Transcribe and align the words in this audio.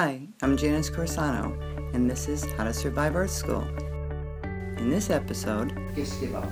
Hi, 0.00 0.26
I'm 0.40 0.56
Janice 0.56 0.88
Corsano, 0.88 1.52
and 1.92 2.10
this 2.10 2.26
is 2.26 2.50
How 2.52 2.64
to 2.64 2.72
Survive 2.72 3.16
Art 3.16 3.28
School. 3.28 3.68
In 4.78 4.88
this 4.88 5.10
episode, 5.10 5.76
just 5.94 6.18
give 6.22 6.34
up. 6.34 6.48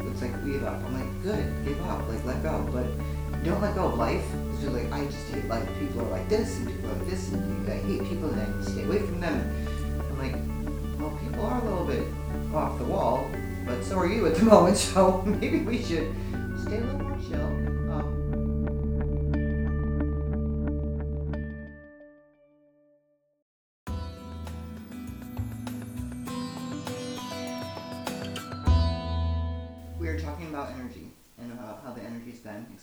Looks 0.00 0.20
like 0.20 0.32
we 0.42 0.54
give 0.54 0.64
up. 0.64 0.82
I'm 0.82 0.94
like, 0.94 1.22
good, 1.22 1.64
give 1.64 1.80
up, 1.86 2.08
like 2.08 2.24
let 2.24 2.42
go. 2.42 2.68
But 2.72 2.86
don't 3.44 3.62
let 3.62 3.76
go 3.76 3.86
of 3.86 3.96
life. 3.96 4.24
It's 4.50 4.62
just 4.62 4.74
like 4.74 4.90
I 4.90 5.04
just 5.04 5.28
hate 5.28 5.44
life. 5.44 5.68
People 5.78 6.00
are 6.00 6.10
like 6.10 6.28
this, 6.28 6.58
and 6.58 6.66
people 6.66 6.90
are 6.90 6.94
like 6.94 7.06
this, 7.08 7.30
and 7.30 7.70
I 7.70 7.76
hate 7.76 8.02
people, 8.08 8.28
and 8.28 8.40
I 8.40 8.68
stay 8.68 8.82
away 8.82 8.98
from 8.98 9.20
them. 9.20 9.38
I'm 10.10 10.18
like, 10.18 10.98
well, 10.98 11.16
people 11.22 11.46
are 11.46 11.60
a 11.60 11.64
little 11.64 11.86
bit 11.86 12.02
off 12.52 12.76
the 12.78 12.86
wall, 12.86 13.30
but 13.66 13.84
so 13.84 14.00
are 14.00 14.08
you 14.08 14.26
at 14.26 14.34
the 14.34 14.42
moment. 14.52 14.76
So 14.76 15.22
maybe 15.40 15.60
we 15.60 15.80
should 15.80 16.12
stay 16.60 16.78
a 16.78 16.80
little 16.80 17.02
more 17.02 17.18
chill. 17.30 17.69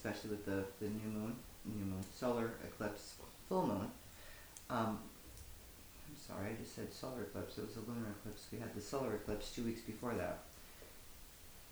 Especially 0.07 0.31
with 0.31 0.45
the, 0.45 0.63
the 0.79 0.89
new 0.89 1.09
moon, 1.20 1.35
new 1.66 1.85
moon, 1.85 2.03
solar 2.16 2.52
eclipse, 2.63 3.16
full 3.49 3.67
moon. 3.67 3.91
Um, 4.70 4.99
I'm 6.07 6.16
sorry, 6.16 6.52
I 6.52 6.61
just 6.61 6.75
said 6.75 6.91
solar 6.93 7.23
eclipse. 7.23 7.57
It 7.57 7.67
was 7.67 7.75
a 7.75 7.89
lunar 7.89 8.16
eclipse. 8.20 8.45
We 8.52 8.59
had 8.59 8.73
the 8.73 8.81
solar 8.81 9.16
eclipse 9.16 9.52
two 9.52 9.63
weeks 9.63 9.81
before 9.81 10.13
that. 10.16 10.39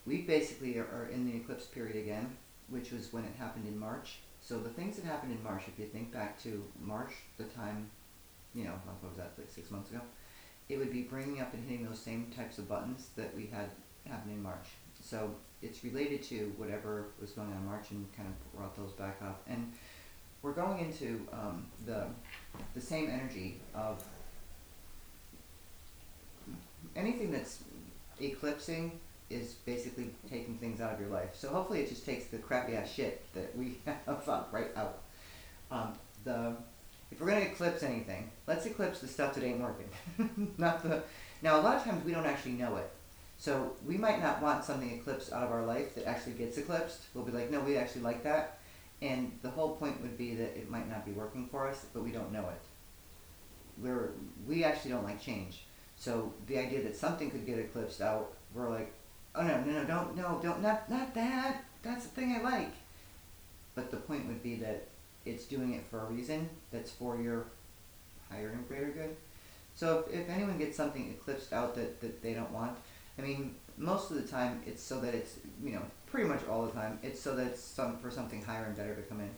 We 0.06 0.22
basically 0.22 0.78
are, 0.78 1.10
in 1.12 1.26
the 1.26 1.38
eclipse 1.38 1.66
period 1.66 1.96
again, 1.96 2.36
which 2.70 2.92
was 2.92 3.12
when 3.12 3.24
it 3.24 3.34
happened 3.38 3.68
in 3.68 3.78
March. 3.78 4.20
So 4.42 4.60
the 4.60 4.70
things 4.70 4.98
that 4.98 5.06
happened 5.06 5.32
in 5.32 5.44
March, 5.44 5.64
if 5.68 5.80
you 5.80 5.86
think 5.86 6.12
back 6.12 6.42
to 6.44 6.64
March, 6.80 7.14
the 7.38 7.46
time, 7.46 7.90
you 8.54 8.66
know, 8.66 8.74
what 8.86 9.10
was 9.10 9.18
that, 9.18 9.32
like 9.38 9.50
six 9.50 9.72
months 9.72 9.90
ago, 9.90 10.02
it 10.70 10.78
would 10.78 10.92
be 10.92 11.02
bringing 11.02 11.42
up 11.42 11.54
and 11.54 11.68
hitting 11.68 11.86
those 11.86 12.00
same 12.00 12.32
types 12.36 12.58
of 12.58 12.68
buttons 12.68 13.10
that 13.16 13.36
we 13.36 13.48
had 13.48 13.70
happen 14.08 14.32
in 14.32 14.44
March. 14.44 14.68
So 15.06 15.36
it's 15.62 15.84
related 15.84 16.24
to 16.24 16.54
whatever 16.58 17.08
was 17.22 17.32
going 17.32 17.50
on 17.50 17.58
in 17.58 17.66
March 17.66 17.92
and 17.92 18.06
kind 18.16 18.28
of 18.28 18.58
brought 18.58 18.76
those 18.76 18.92
back 18.94 19.18
up. 19.22 19.44
And 19.48 19.72
we're 20.42 20.54
going 20.54 20.80
into 20.80 21.28
um, 21.32 21.68
the 21.86 22.08
the 22.74 22.82
same 22.82 23.10
energy 23.10 23.62
of 23.74 24.04
anything 26.96 27.32
that's 27.32 27.64
eclipsing 28.20 29.00
is 29.30 29.54
basically 29.66 30.12
taking 30.30 30.58
things 30.58 30.82
out 30.82 30.94
of 30.94 31.00
your 31.00 31.10
life. 31.10 31.30
So 31.34 31.50
hopefully 31.50 31.82
it 31.82 31.90
just 31.90 32.06
takes 32.06 32.26
the 32.26 32.38
crappy 32.38 32.76
ass 32.76 32.92
shit 32.92 33.24
that 33.34 33.56
we 33.56 33.78
have 33.86 34.28
up 34.28 34.50
right 34.52 34.76
out. 34.76 35.02
Um, 35.70 35.94
the 36.24 36.56
if 37.12 37.22
we're 37.22 37.28
gonna 37.28 37.42
eclipse 37.42 37.84
anything, 37.84 38.32
let's 38.48 38.66
eclipse 38.66 39.00
the 39.00 39.08
stuff 39.08 39.36
that 39.36 39.44
ain't 39.44 39.62
working. 39.62 39.90
Not 40.58 40.82
the 40.82 41.04
now 41.44 41.60
a 41.60 41.62
lot 41.62 41.78
of 41.78 41.84
times 41.84 42.04
we 42.04 42.12
don't 42.12 42.26
actually 42.26 42.54
know 42.54 42.78
it. 42.78 42.92
So 43.38 43.74
we 43.86 43.98
might 43.98 44.22
not 44.22 44.42
want 44.42 44.64
something 44.64 44.92
eclipsed 44.92 45.32
out 45.32 45.44
of 45.44 45.52
our 45.52 45.66
life 45.66 45.96
that 45.96 46.06
actually 46.06 46.34
gets 46.34 46.58
eclipsed. 46.58 47.02
We'll 47.14 47.26
be 47.26 47.32
like, 47.32 47.52
no, 47.52 47.60
we 47.60 47.78
actually 47.78 48.02
like 48.02 48.24
that. 48.24 48.60
And 49.02 49.38
the 49.42 49.50
whole 49.50 49.76
point 49.76 50.02
would 50.02 50.18
be 50.18 50.36
that 50.36 50.58
it 50.58 50.70
might 50.70 50.90
not 50.90 51.06
be 51.06 51.12
working 51.12 51.48
for 51.48 51.68
us, 51.68 51.86
but 51.94 52.04
we 52.04 52.12
don't 52.12 52.32
know 52.32 52.48
it. 52.50 52.62
We're 53.78 54.12
we 54.48 54.64
actually 54.64 54.92
don't 54.92 55.04
like 55.04 55.22
change. 55.22 55.66
So 55.98 56.34
the 56.48 56.58
idea 56.58 56.82
that 56.84 56.96
something 56.96 57.30
could 57.30 57.46
get 57.46 57.60
eclipsed 57.60 58.02
out, 58.02 58.34
we're 58.54 58.70
like, 58.70 58.94
oh 59.36 59.44
no, 59.44 59.62
no, 59.62 59.72
no, 59.72 59.86
don't, 59.86 60.16
no, 60.16 60.40
don't, 60.42 60.62
not, 60.62 60.90
not 60.90 61.14
that. 61.14 61.64
That's 61.84 62.06
the 62.06 62.10
thing 62.10 62.36
I 62.36 62.42
like. 62.42 62.72
But 63.76 63.92
the 63.92 63.98
point 63.98 64.28
would 64.28 64.42
be 64.42 64.56
that 64.56 64.88
it's 65.26 65.46
doing 65.46 65.74
it 65.74 65.84
for 65.90 66.00
a 66.00 66.06
reason 66.06 66.50
that's 66.72 66.92
for 66.92 67.18
your 67.22 67.48
higher 68.30 68.50
and 68.50 68.68
greater 68.68 68.88
good. 68.88 69.16
So 69.76 70.06
if, 70.10 70.22
if 70.22 70.30
anyone 70.30 70.58
gets 70.58 70.78
something 70.78 71.10
eclipsed 71.10 71.52
out 71.52 71.76
that, 71.76 72.00
that 72.02 72.22
they 72.22 72.34
don't 72.34 72.52
want, 72.52 72.78
I 73.18 73.22
mean, 73.22 73.56
most 73.78 74.12
of 74.12 74.18
the 74.18 74.28
time 74.28 74.62
it's 74.66 74.82
so 74.82 75.00
that 75.02 75.14
it's, 75.14 75.38
you 75.64 75.72
know, 75.72 75.82
pretty 76.08 76.28
much 76.28 76.42
all 76.50 76.66
the 76.66 76.72
time, 76.72 77.00
it's 77.04 77.20
so 77.20 77.36
that 77.36 77.48
it's 77.48 77.62
some, 77.62 77.98
for 77.98 78.12
something 78.12 78.42
higher 78.42 78.66
and 78.66 78.76
better 78.76 78.96
to 78.96 79.02
come 79.04 79.20
in. 79.20 79.30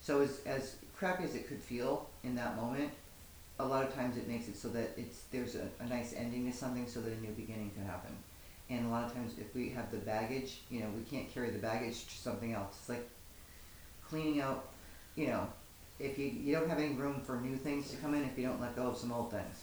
So 0.00 0.20
as, 0.20 0.40
as 0.46 0.76
crappy 0.96 1.24
as 1.24 1.34
it 1.34 1.48
could 1.48 1.60
feel 1.60 2.08
in 2.24 2.34
that 2.36 2.56
moment, 2.56 2.90
a 3.58 3.64
lot 3.64 3.84
of 3.84 3.94
times 3.94 4.16
it 4.16 4.28
makes 4.28 4.48
it 4.48 4.56
so 4.56 4.68
that 4.68 4.90
it's 4.96 5.22
there's 5.32 5.56
a, 5.56 5.68
a 5.80 5.86
nice 5.86 6.14
ending 6.16 6.50
to 6.50 6.56
something 6.56 6.86
so 6.86 7.00
that 7.00 7.12
a 7.12 7.20
new 7.20 7.32
beginning 7.32 7.70
can 7.74 7.84
happen. 7.84 8.16
And 8.70 8.86
a 8.86 8.88
lot 8.90 9.04
of 9.04 9.14
times 9.14 9.32
if 9.38 9.54
we 9.54 9.70
have 9.70 9.90
the 9.90 9.96
baggage, 9.98 10.60
you 10.70 10.80
know, 10.80 10.86
we 10.96 11.02
can't 11.02 11.32
carry 11.32 11.50
the 11.50 11.58
baggage 11.58 12.06
to 12.06 12.14
something 12.14 12.52
else. 12.52 12.76
It's 12.80 12.88
like 12.88 13.08
cleaning 14.08 14.40
out, 14.40 14.68
you 15.16 15.28
know, 15.28 15.48
if 15.98 16.18
you, 16.18 16.26
you 16.26 16.54
don't 16.54 16.68
have 16.68 16.78
any 16.78 16.94
room 16.94 17.20
for 17.24 17.40
new 17.40 17.56
things 17.56 17.90
to 17.90 17.96
come 17.96 18.14
in 18.14 18.22
if 18.22 18.38
you 18.38 18.46
don't 18.46 18.60
let 18.60 18.76
go 18.76 18.88
of 18.88 18.96
some 18.96 19.10
old 19.10 19.30
things. 19.32 19.62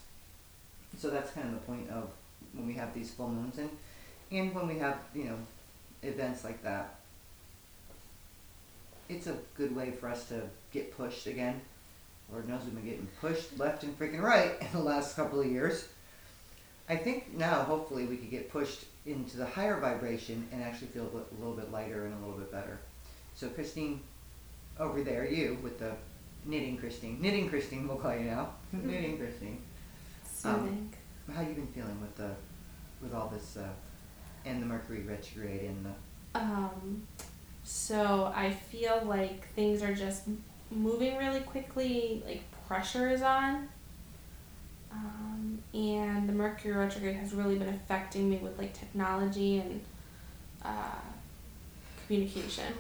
So 0.98 1.10
that's 1.10 1.32
kind 1.32 1.48
of 1.48 1.54
the 1.54 1.66
point 1.66 1.90
of 1.90 2.10
when 2.56 2.68
we 2.68 2.74
have 2.74 2.94
these 2.94 3.12
full 3.12 3.30
moons 3.30 3.58
and 3.58 3.70
and 4.32 4.54
when 4.56 4.68
we 4.68 4.80
have, 4.80 4.98
you 5.14 5.26
know, 5.26 5.38
events 6.02 6.44
like 6.44 6.64
that. 6.64 6.96
It's 9.08 9.28
a 9.28 9.36
good 9.56 9.76
way 9.76 9.92
for 9.92 10.10
us 10.10 10.28
to 10.30 10.42
get 10.72 10.96
pushed 10.98 11.28
again. 11.28 11.62
Lord 12.32 12.50
knows 12.50 12.64
we've 12.64 12.74
been 12.74 12.86
getting 12.86 13.08
pushed 13.22 13.58
left 13.60 13.84
and 13.84 13.98
freaking 13.98 14.22
right 14.22 14.54
in 14.62 14.68
the 14.74 14.84
last 14.84 15.16
couple 15.16 15.40
of 15.40 15.46
years. 15.46 15.88
I 16.90 16.96
think 16.96 17.36
now, 17.36 17.64
hopefully, 17.64 18.06
we 18.06 18.18
could 18.18 18.30
get 18.30 18.52
pushed 18.52 18.86
into 19.06 19.38
the 19.38 19.46
higher 19.46 19.80
vibration 19.80 20.48
and 20.52 20.64
actually 20.64 20.88
feel 20.88 21.04
a 21.04 21.36
little 21.40 21.56
bit 21.56 21.72
lighter 21.72 22.06
and 22.06 22.14
a 22.14 22.18
little 22.26 22.40
bit 22.40 22.52
better. 22.52 22.80
So, 23.36 23.50
Christine, 23.50 24.02
over 24.80 25.02
there, 25.02 25.26
you 25.26 25.58
with 25.64 25.80
the 25.80 25.94
knitting 26.46 26.78
Christine, 26.78 27.20
knitting 27.22 27.50
Christine, 27.50 27.88
we'll 27.88 27.98
call 27.98 28.16
you 28.16 28.26
now, 28.26 28.50
knitting 28.72 29.18
Christine. 29.18 29.62
Soothing. 30.32 30.94
How 31.34 31.42
you 31.42 31.54
been 31.54 31.68
feeling 31.68 32.00
with 32.02 32.16
the, 32.16 32.32
with 33.02 33.14
all 33.14 33.28
this, 33.28 33.58
uh, 33.58 33.68
and 34.46 34.62
the 34.62 34.66
Mercury 34.66 35.02
retrograde 35.02 35.64
and 35.64 35.86
the, 35.86 36.40
Um, 36.40 37.08
so 37.64 38.32
I 38.36 38.52
feel 38.52 39.02
like 39.06 39.48
things 39.54 39.82
are 39.82 39.94
just 39.94 40.24
moving 40.70 41.18
really 41.18 41.40
quickly. 41.42 42.22
Like 42.26 42.44
pressure 42.68 43.10
is 43.10 43.22
on. 43.22 43.68
Um, 44.92 45.60
and 45.74 46.30
the 46.30 46.34
Mercury 46.34 46.74
retrograde 46.74 47.16
has 47.18 47.34
really 47.34 47.58
been 47.58 47.70
affecting 47.70 48.30
me 48.30 48.38
with 48.38 48.58
like 48.58 48.74
technology 48.74 49.58
and 49.60 49.82
uh, 50.64 51.02
communication. 52.06 52.74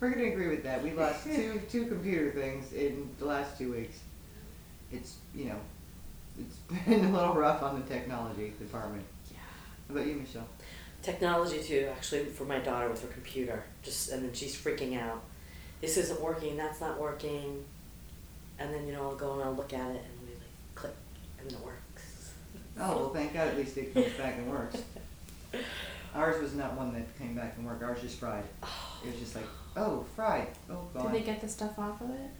We're 0.00 0.10
gonna 0.10 0.28
agree 0.28 0.48
with 0.48 0.62
that. 0.64 0.82
We 0.82 0.92
lost 0.92 1.24
two 1.34 1.60
two 1.70 1.86
computer 1.86 2.30
things 2.30 2.72
in 2.72 3.08
the 3.18 3.26
last 3.26 3.58
two 3.58 3.72
weeks. 3.72 4.00
It's 4.90 5.16
you 5.34 5.46
know, 5.46 5.58
it's 6.46 6.56
been 6.86 7.04
a 7.04 7.12
little 7.12 7.34
rough 7.34 7.62
on 7.62 7.80
the 7.80 7.86
technology 7.86 8.52
department. 8.58 9.04
Yeah. 9.30 9.38
How 9.88 9.94
about 9.94 10.06
you, 10.06 10.14
Michelle? 10.14 10.48
technology 11.02 11.62
too 11.62 11.88
actually 11.96 12.26
for 12.26 12.44
my 12.44 12.58
daughter 12.58 12.86
with 12.90 13.00
her 13.00 13.08
computer 13.08 13.64
just 13.82 14.10
and 14.10 14.22
then 14.22 14.34
she's 14.34 14.54
freaking 14.54 15.00
out 15.00 15.22
this 15.80 15.96
isn't 15.96 16.20
working 16.20 16.58
that's 16.58 16.78
not 16.78 17.00
working 17.00 17.64
and 18.58 18.70
then 18.74 18.86
you 18.86 18.92
know 18.92 19.04
i'll 19.04 19.16
go 19.16 19.32
and 19.32 19.42
i'll 19.42 19.54
look 19.54 19.72
at 19.72 19.90
it 19.92 20.02
and 20.04 20.28
we 20.28 20.34
like 20.34 20.74
click 20.74 20.94
and 21.38 21.48
then 21.48 21.56
it 21.58 21.64
works 21.64 21.80
Oh 22.82 22.96
well, 22.96 23.08
thank 23.10 23.34
God 23.34 23.48
at 23.48 23.56
least 23.58 23.76
it 23.76 23.92
comes 23.92 24.12
back 24.14 24.36
and 24.38 24.50
works. 24.50 24.82
Ours 26.14 26.40
was 26.40 26.54
not 26.54 26.74
one 26.74 26.94
that 26.94 27.18
came 27.18 27.34
back 27.34 27.54
and 27.56 27.66
worked. 27.66 27.82
Ours 27.82 28.00
just 28.00 28.18
fried. 28.18 28.44
Oh. 28.62 29.00
It 29.04 29.10
was 29.10 29.20
just 29.20 29.36
like, 29.36 29.44
oh, 29.76 30.04
fried. 30.16 30.48
Oh, 30.70 30.88
Did 31.02 31.12
they 31.12 31.20
get 31.20 31.40
the 31.40 31.48
stuff 31.48 31.78
off 31.78 32.00
of 32.00 32.10
it? 32.10 32.30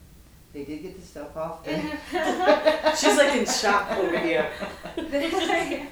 They 0.53 0.65
did 0.65 0.83
get 0.83 1.01
the 1.01 1.07
stuff 1.07 1.37
off. 1.37 1.65
she's 2.99 3.17
like 3.17 3.37
in 3.37 3.47
shock 3.47 3.91
over 3.93 4.19
here. 4.19 4.51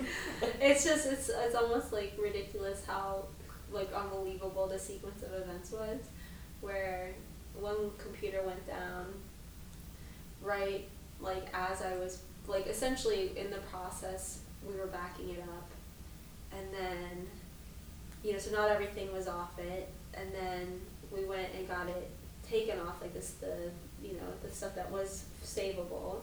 It's 0.60 0.84
just 0.84 1.06
it's 1.06 1.28
it's 1.28 1.54
almost 1.54 1.92
like 1.92 2.14
ridiculous 2.20 2.84
how 2.86 3.24
like 3.72 3.92
unbelievable 3.92 4.66
the 4.66 4.78
sequence 4.78 5.22
of 5.22 5.32
events 5.32 5.72
was 5.72 6.00
where 6.60 7.10
one 7.58 7.90
computer 7.98 8.42
went 8.44 8.64
down 8.66 9.06
right 10.42 10.88
like 11.20 11.48
as 11.52 11.82
I 11.82 11.96
was 11.96 12.22
like 12.46 12.66
essentially 12.66 13.32
in 13.36 13.50
the 13.50 13.58
process 13.70 14.40
we 14.68 14.74
were 14.76 14.86
backing 14.86 15.30
it 15.30 15.40
up. 15.40 15.70
And 16.52 16.66
then 16.72 17.26
you 18.22 18.32
know 18.32 18.38
so 18.38 18.52
not 18.52 18.70
everything 18.70 19.12
was 19.12 19.28
off 19.28 19.58
it. 19.58 19.88
And 20.14 20.32
then 20.32 20.80
we 21.10 21.24
went 21.24 21.48
and 21.56 21.68
got 21.68 21.88
it 21.88 22.10
taken 22.48 22.78
off 22.80 23.00
like 23.00 23.14
this 23.14 23.32
the 23.40 23.70
you 24.02 24.12
know 24.12 24.28
the 24.42 24.50
stuff 24.50 24.74
that 24.74 24.90
was 24.90 25.24
savable 25.44 26.20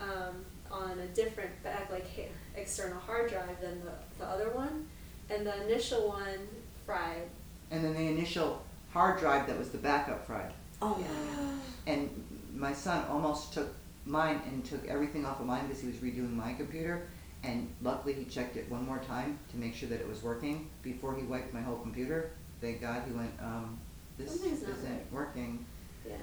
um, 0.00 0.44
on 0.70 0.98
a 0.98 1.06
different 1.08 1.50
back 1.62 1.90
like 1.90 2.30
external 2.56 2.98
hard 3.00 3.30
drive 3.30 3.60
than 3.60 3.80
the, 3.84 3.92
the 4.18 4.24
other 4.24 4.50
one 4.50 4.86
and 5.30 5.46
the 5.46 5.64
initial 5.64 6.08
one 6.08 6.48
fried 6.84 7.22
and 7.70 7.84
then 7.84 7.94
the 7.94 8.08
initial 8.08 8.62
hard 8.92 9.18
drive 9.18 9.46
that 9.46 9.58
was 9.58 9.70
the 9.70 9.78
backup 9.78 10.26
fried. 10.26 10.52
oh 10.80 10.96
Yeah. 10.98 11.92
And 11.92 12.10
my 12.54 12.72
son 12.72 13.04
almost 13.10 13.52
took 13.52 13.74
mine 14.04 14.40
and 14.46 14.64
took 14.64 14.86
everything 14.88 15.26
off 15.26 15.40
of 15.40 15.46
mine 15.46 15.66
because 15.66 15.82
he 15.82 15.88
was 15.88 15.96
redoing 15.96 16.34
my 16.34 16.52
computer. 16.54 17.06
And 17.42 17.68
luckily, 17.82 18.14
he 18.14 18.24
checked 18.24 18.56
it 18.56 18.68
one 18.70 18.84
more 18.86 18.98
time 18.98 19.38
to 19.50 19.56
make 19.56 19.74
sure 19.74 19.88
that 19.90 20.00
it 20.00 20.08
was 20.08 20.22
working 20.22 20.68
before 20.82 21.14
he 21.14 21.22
wiped 21.22 21.52
my 21.52 21.60
whole 21.60 21.76
computer. 21.76 22.30
Thank 22.60 22.80
God 22.80 23.02
he 23.06 23.12
went, 23.12 23.30
um, 23.40 23.78
this 24.18 24.30
Something's 24.30 24.62
not 24.62 24.70
isn't 24.70 25.12
working. 25.12 25.64
yeah 26.08 26.16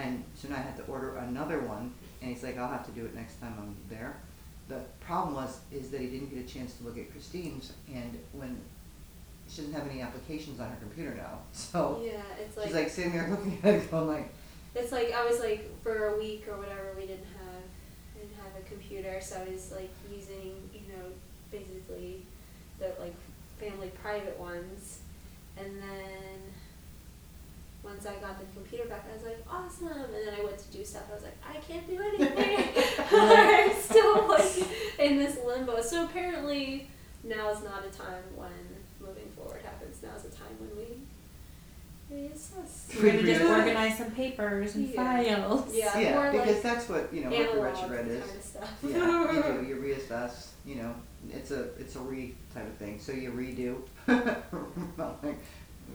And 0.00 0.24
so 0.34 0.48
now 0.48 0.56
I 0.56 0.60
had 0.60 0.76
to 0.78 0.84
order 0.84 1.16
another 1.16 1.60
one, 1.60 1.92
and 2.20 2.30
he's 2.30 2.42
like, 2.42 2.56
I'll 2.58 2.70
have 2.70 2.86
to 2.86 2.92
do 2.92 3.04
it 3.04 3.14
next 3.14 3.40
time 3.40 3.54
I'm 3.58 3.76
there. 3.88 4.16
The 4.68 4.80
problem 5.00 5.34
was, 5.34 5.60
is 5.70 5.90
that 5.90 6.00
he 6.00 6.06
didn't 6.06 6.34
get 6.34 6.44
a 6.44 6.48
chance 6.48 6.74
to 6.74 6.84
look 6.84 6.96
at 6.96 7.10
Christine's, 7.10 7.72
and 7.92 8.18
when, 8.32 8.58
she 9.48 9.62
doesn't 9.62 9.74
have 9.74 9.88
any 9.90 10.00
applications 10.00 10.60
on 10.60 10.70
her 10.70 10.76
computer 10.80 11.14
now, 11.14 11.40
so. 11.52 12.00
Yeah, 12.04 12.22
it's 12.40 12.56
like 12.56 12.66
She's 12.66 12.74
like 12.74 12.88
sitting 12.88 13.12
there 13.12 13.28
looking 13.30 13.58
at 13.62 13.74
it 13.74 13.90
going 13.90 14.08
like, 14.08 14.32
It's 14.74 14.92
like 14.92 15.12
I 15.12 15.26
was 15.26 15.40
like 15.40 15.68
for 15.82 16.14
a 16.14 16.18
week 16.18 16.46
or 16.48 16.56
whatever 16.56 16.94
we 16.96 17.02
didn't 17.02 17.26
have 17.38 17.62
I 18.16 18.20
didn't 18.20 18.36
have 18.36 18.52
a 18.58 18.68
computer, 18.68 19.20
so 19.20 19.36
I 19.36 19.50
was 19.50 19.72
like 19.72 19.90
using 20.10 20.54
you 20.72 20.92
know 20.92 21.04
basically 21.50 22.22
the 22.78 22.92
like 23.00 23.14
family 23.58 23.90
private 24.02 24.38
ones, 24.38 25.00
and 25.58 25.82
then 25.82 26.38
once 27.82 28.06
I 28.06 28.14
got 28.16 28.38
the 28.38 28.46
computer 28.54 28.84
back, 28.88 29.06
I 29.10 29.16
was 29.16 29.24
like 29.24 29.44
awesome, 29.50 29.88
and 29.88 30.12
then 30.26 30.34
I 30.38 30.44
went 30.44 30.58
to 30.58 30.70
do 30.70 30.84
stuff. 30.84 31.04
I 31.10 31.14
was 31.14 31.24
like 31.24 31.36
I 31.48 31.56
can't 31.58 31.86
do 31.88 31.98
anything. 32.00 32.84
I'm 33.12 33.72
still 33.80 34.28
like 34.28 34.98
in 34.98 35.16
this 35.18 35.38
limbo. 35.44 35.80
So 35.82 36.04
apparently 36.04 36.88
now 37.24 37.50
is 37.50 37.62
not 37.62 37.84
a 37.84 37.90
time 37.90 38.22
when 38.36 38.50
moving 39.00 39.28
forward 39.36 39.62
happens. 39.64 40.02
Now 40.02 40.10
is 40.16 40.24
a 40.24 40.30
time 40.30 40.56
when 40.58 40.76
we 40.76 41.00
reassess. 42.14 43.00
We're 43.02 43.12
gonna 43.12 43.22
just 43.22 43.42
organize 43.42 43.98
some 43.98 44.10
papers 44.10 44.74
and 44.74 44.88
Yeah. 44.88 44.96
files. 44.96 45.74
Yeah, 45.74 45.98
yeah, 45.98 46.14
more 46.14 46.32
because 46.32 46.48
like 46.54 46.62
that's 46.62 46.88
what, 46.88 47.12
you 47.14 47.22
know, 47.24 47.30
Mercury 47.30 47.48
analog 47.50 47.64
retrograde 47.64 48.08
is. 48.08 48.24
kind 48.24 48.36
of 48.36 48.42
stuff. 48.44 48.78
Yeah, 48.82 49.32
you 49.32 49.42
do, 49.42 49.68
you 49.68 49.76
reassess, 49.76 50.48
you 50.66 50.76
know, 50.76 50.94
it's 51.30 51.50
a, 51.50 51.62
it's 51.78 51.96
a 51.96 52.00
re 52.00 52.34
type 52.54 52.66
of 52.66 52.74
thing, 52.76 52.98
so 52.98 53.12
you 53.12 53.30
redo. 53.30 53.76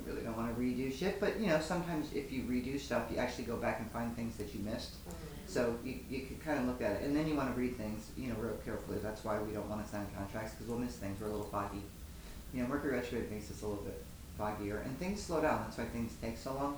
We 0.03 0.11
really 0.11 0.25
don't 0.25 0.37
wanna 0.37 0.53
redo 0.53 0.93
shit, 0.93 1.19
but 1.19 1.39
you 1.39 1.47
know, 1.47 1.59
sometimes 1.59 2.13
if 2.13 2.31
you 2.31 2.43
redo 2.43 2.79
stuff, 2.79 3.03
you 3.11 3.17
actually 3.17 3.45
go 3.45 3.57
back 3.57 3.79
and 3.79 3.89
find 3.91 4.15
things 4.15 4.35
that 4.37 4.53
you 4.53 4.61
missed. 4.61 4.93
Mm-hmm. 4.93 5.35
So 5.47 5.77
you, 5.83 5.99
you 6.09 6.25
can 6.25 6.37
kind 6.37 6.59
of 6.59 6.65
look 6.65 6.81
at 6.81 6.93
it, 6.93 7.03
and 7.03 7.15
then 7.15 7.27
you 7.27 7.35
want 7.35 7.53
to 7.53 7.59
read 7.59 7.77
things, 7.77 8.09
you 8.17 8.29
know, 8.29 8.35
real 8.35 8.57
carefully. 8.65 8.97
That's 9.01 9.23
why 9.23 9.39
we 9.39 9.53
don't 9.53 9.69
want 9.69 9.83
to 9.85 9.89
sign 9.89 10.07
contracts 10.17 10.53
because 10.53 10.67
we'll 10.67 10.79
miss 10.79 10.95
things. 10.95 11.19
We're 11.21 11.27
a 11.27 11.31
little 11.31 11.45
foggy. 11.45 11.83
You 12.53 12.63
know, 12.63 12.67
Mercury 12.67 12.93
retrograde 12.93 13.31
makes 13.31 13.51
us 13.51 13.61
a 13.61 13.67
little 13.67 13.83
bit 13.83 14.03
foggier, 14.39 14.83
and 14.85 14.97
things 14.99 15.21
slow 15.21 15.41
down. 15.41 15.61
That's 15.63 15.77
why 15.77 15.85
things 15.85 16.13
take 16.21 16.37
so 16.37 16.53
long. 16.53 16.77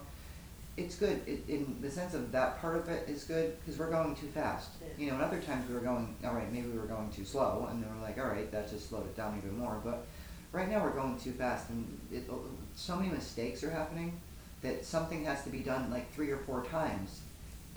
It's 0.76 0.96
good 0.96 1.22
it, 1.26 1.50
in 1.50 1.78
the 1.82 1.90
sense 1.90 2.14
of 2.14 2.32
that 2.34 2.62
part 2.62 2.76
of 2.76 2.88
it 2.88 3.10
is 3.10 3.24
good 3.24 3.58
because 3.60 3.80
we're 3.80 3.90
going 3.90 4.16
too 4.16 4.28
fast. 4.28 4.70
You 4.98 5.08
know, 5.08 5.14
and 5.14 5.24
other 5.24 5.40
times 5.40 5.68
we 5.68 5.74
were 5.74 5.82
going, 5.82 6.16
all 6.24 6.34
right, 6.34 6.52
maybe 6.52 6.68
we 6.68 6.78
were 6.78 6.86
going 6.86 7.10
too 7.10 7.26
slow, 7.26 7.68
and 7.72 7.82
then 7.82 7.90
we're 7.96 8.04
like, 8.04 8.20
all 8.20 8.28
right, 8.28 8.52
that 8.52 8.70
just 8.70 8.90
slowed 8.90 9.06
it 9.06 9.16
down 9.16 9.42
even 9.44 9.58
more. 9.58 9.80
But 9.84 10.06
right 10.52 10.70
now 10.70 10.84
we're 10.84 10.92
going 10.92 11.18
too 11.20 11.32
fast, 11.32 11.70
and 11.70 12.00
it, 12.12 12.30
so 12.78 12.96
many 12.96 13.10
mistakes 13.10 13.64
are 13.64 13.72
happening 13.72 14.14
that 14.62 14.86
something 14.86 15.26
has 15.26 15.44
to 15.44 15.50
be 15.50 15.60
done 15.60 15.92
like 15.92 16.12
three 16.14 16.32
or 16.32 16.38
four 16.38 16.64
times 16.66 17.22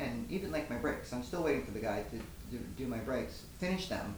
and 0.01 0.31
even 0.31 0.51
like 0.51 0.71
my 0.71 0.77
brakes, 0.77 1.13
I'm 1.13 1.23
still 1.23 1.43
waiting 1.43 1.65
for 1.65 1.73
the 1.73 1.81
guy 1.81 2.03
to 2.11 2.59
do, 2.79 2.87
my 2.87 2.99
brakes, 2.99 3.43
finish 3.59 3.89
them. 3.89 4.15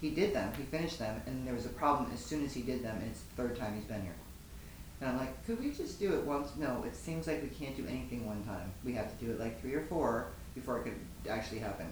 He 0.00 0.10
did 0.10 0.34
them, 0.34 0.52
he 0.56 0.64
finished 0.64 0.98
them, 0.98 1.22
and 1.26 1.46
there 1.46 1.54
was 1.54 1.64
a 1.64 1.70
problem 1.70 2.10
as 2.12 2.20
soon 2.20 2.44
as 2.44 2.52
he 2.52 2.62
did 2.62 2.82
them, 2.82 2.96
and 2.98 3.10
it's 3.10 3.20
the 3.20 3.42
third 3.42 3.56
time 3.56 3.74
he's 3.76 3.84
been 3.84 4.02
here. 4.02 4.14
And 5.00 5.10
I'm 5.10 5.18
like, 5.18 5.46
could 5.46 5.60
we 5.60 5.70
just 5.70 5.98
do 5.98 6.12
it 6.14 6.24
once? 6.24 6.50
No, 6.56 6.84
it 6.86 6.94
seems 6.94 7.26
like 7.26 7.42
we 7.42 7.48
can't 7.48 7.76
do 7.76 7.86
anything 7.86 8.26
one 8.26 8.42
time. 8.44 8.70
We 8.84 8.92
have 8.94 9.16
to 9.16 9.24
do 9.24 9.30
it 9.32 9.40
like 9.40 9.60
three 9.60 9.74
or 9.74 9.82
four 9.82 10.28
before 10.54 10.78
it 10.78 10.84
could 10.84 11.30
actually 11.30 11.60
happen. 11.60 11.86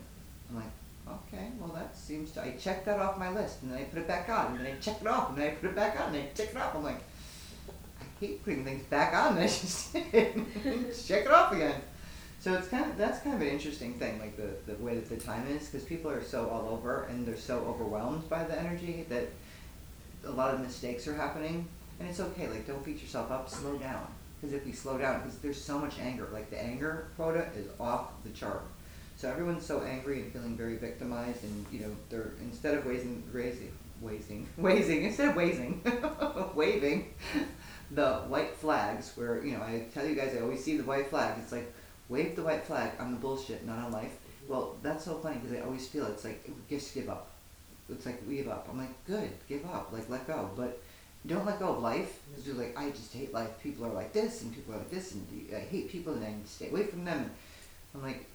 I'm 0.50 0.56
like, 0.56 0.64
okay, 1.08 1.48
well 1.58 1.72
that 1.74 1.96
seems 1.96 2.32
to, 2.32 2.42
I 2.42 2.50
checked 2.52 2.84
that 2.86 2.98
off 2.98 3.18
my 3.18 3.30
list, 3.32 3.62
and 3.62 3.72
then 3.72 3.78
I 3.78 3.84
put 3.84 4.00
it 4.00 4.08
back 4.08 4.28
on, 4.28 4.52
and 4.52 4.60
then 4.60 4.66
I 4.66 4.78
checked 4.80 5.02
it 5.02 5.08
off, 5.08 5.30
and 5.30 5.38
then 5.38 5.50
I 5.50 5.54
put 5.54 5.70
it 5.70 5.76
back 5.76 5.98
on, 6.00 6.14
and 6.14 6.16
I 6.16 6.26
checked 6.34 6.54
it 6.54 6.56
off. 6.56 6.74
I'm 6.74 6.82
like, 6.82 7.02
Hate 8.20 8.44
putting 8.44 8.64
things 8.64 8.82
back 8.84 9.14
on, 9.14 9.36
just 9.40 9.94
just 10.12 11.08
check 11.08 11.24
it 11.24 11.30
off 11.30 11.52
again. 11.52 11.80
So 12.38 12.54
it's 12.54 12.68
kind 12.68 12.90
of 12.90 12.96
that's 12.98 13.20
kind 13.20 13.34
of 13.34 13.42
an 13.42 13.48
interesting 13.48 13.94
thing, 13.94 14.18
like 14.18 14.36
the 14.36 14.72
the 14.72 14.82
way 14.82 14.94
that 14.94 15.08
the 15.08 15.16
time 15.16 15.46
is, 15.48 15.68
because 15.68 15.86
people 15.86 16.10
are 16.10 16.22
so 16.22 16.48
all 16.48 16.68
over 16.70 17.04
and 17.04 17.26
they're 17.26 17.36
so 17.36 17.58
overwhelmed 17.66 18.28
by 18.28 18.44
the 18.44 18.58
energy 18.58 19.06
that 19.08 19.28
a 20.26 20.30
lot 20.30 20.54
of 20.54 20.60
mistakes 20.60 21.08
are 21.08 21.14
happening, 21.14 21.66
and 21.98 22.08
it's 22.08 22.20
okay. 22.20 22.48
Like 22.48 22.66
don't 22.66 22.84
beat 22.84 23.00
yourself 23.00 23.30
up. 23.30 23.48
Slow 23.48 23.76
down, 23.78 24.06
because 24.40 24.54
if 24.54 24.66
we 24.66 24.72
slow 24.72 24.98
down, 24.98 25.20
because 25.20 25.38
there's 25.38 25.62
so 25.62 25.78
much 25.78 25.98
anger, 25.98 26.28
like 26.32 26.50
the 26.50 26.62
anger 26.62 27.08
quota 27.16 27.46
is 27.56 27.66
off 27.78 28.10
the 28.24 28.30
chart. 28.30 28.62
So 29.16 29.30
everyone's 29.30 29.66
so 29.66 29.82
angry 29.82 30.22
and 30.22 30.32
feeling 30.32 30.56
very 30.56 30.76
victimized, 30.76 31.44
and 31.44 31.66
you 31.70 31.80
know 31.80 31.96
they're 32.08 32.32
instead 32.42 32.74
of 32.74 32.86
raising, 32.86 33.22
raising, 33.32 34.46
wazing, 34.56 35.04
instead 35.04 35.28
of 35.28 35.36
wazing, 35.36 35.82
waving 36.54 37.14
the 37.90 38.14
white 38.28 38.54
flags. 38.54 39.12
Where 39.14 39.44
you 39.44 39.52
know 39.52 39.62
I 39.62 39.86
tell 39.92 40.06
you 40.06 40.14
guys, 40.14 40.34
I 40.36 40.40
always 40.40 40.62
see 40.62 40.76
the 40.76 40.84
white 40.84 41.08
flag. 41.08 41.38
It's 41.42 41.52
like 41.52 41.72
wave 42.08 42.36
the 42.36 42.42
white 42.42 42.64
flag 42.64 42.92
on 42.98 43.12
the 43.12 43.18
bullshit, 43.18 43.66
not 43.66 43.78
on 43.78 43.92
life. 43.92 44.16
Well, 44.48 44.76
that's 44.82 45.04
so 45.04 45.14
funny 45.18 45.36
because 45.36 45.56
I 45.56 45.60
always 45.62 45.86
feel 45.88 46.06
it's 46.06 46.24
like 46.24 46.50
just 46.68 46.94
give 46.94 47.08
up. 47.08 47.30
It's 47.88 48.06
like 48.06 48.22
we 48.28 48.36
give 48.36 48.48
up. 48.48 48.68
I'm 48.70 48.78
like, 48.78 49.04
good, 49.06 49.30
give 49.48 49.64
up, 49.66 49.92
like 49.92 50.08
let 50.08 50.26
go, 50.26 50.50
but 50.56 50.80
don't 51.26 51.44
let 51.44 51.58
go 51.58 51.70
of 51.70 51.82
life. 51.82 52.20
Because 52.30 52.46
you're 52.46 52.56
like, 52.56 52.78
I 52.78 52.90
just 52.90 53.12
hate 53.12 53.32
life. 53.32 53.50
People 53.62 53.86
are 53.86 53.92
like 53.92 54.12
this, 54.12 54.42
and 54.42 54.54
people 54.54 54.74
are 54.74 54.78
like 54.78 54.90
this, 54.90 55.12
and 55.12 55.26
I 55.54 55.60
hate 55.60 55.90
people, 55.90 56.14
and 56.14 56.24
I 56.24 56.28
need 56.28 56.44
to 56.44 56.50
stay 56.50 56.68
away 56.68 56.84
from 56.84 57.04
them. 57.04 57.30
I'm 57.94 58.02
like, 58.02 58.26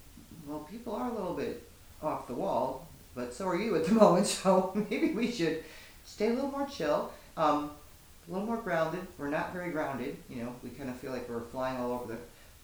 well, 0.47 0.59
people 0.59 0.95
are 0.95 1.09
a 1.09 1.13
little 1.13 1.33
bit 1.33 1.67
off 2.01 2.27
the 2.27 2.33
wall, 2.33 2.87
but 3.15 3.33
so 3.33 3.47
are 3.47 3.55
you 3.55 3.75
at 3.75 3.85
the 3.85 3.93
moment. 4.03 4.27
So 4.27 4.71
maybe 4.89 5.11
we 5.13 5.31
should 5.31 5.63
stay 6.05 6.27
a 6.27 6.33
little 6.33 6.51
more 6.51 6.67
chill, 6.67 7.11
um, 7.37 7.71
a 8.27 8.31
little 8.31 8.47
more 8.47 8.57
grounded. 8.57 9.05
We're 9.17 9.29
not 9.29 9.53
very 9.53 9.71
grounded. 9.71 10.17
You 10.29 10.43
know, 10.43 10.55
we 10.63 10.69
kind 10.69 10.89
of 10.89 10.97
feel 10.97 11.11
like 11.11 11.29
we're 11.29 11.41
flying 11.41 11.77
all 11.77 11.91
over 11.91 12.13
the. 12.13 12.19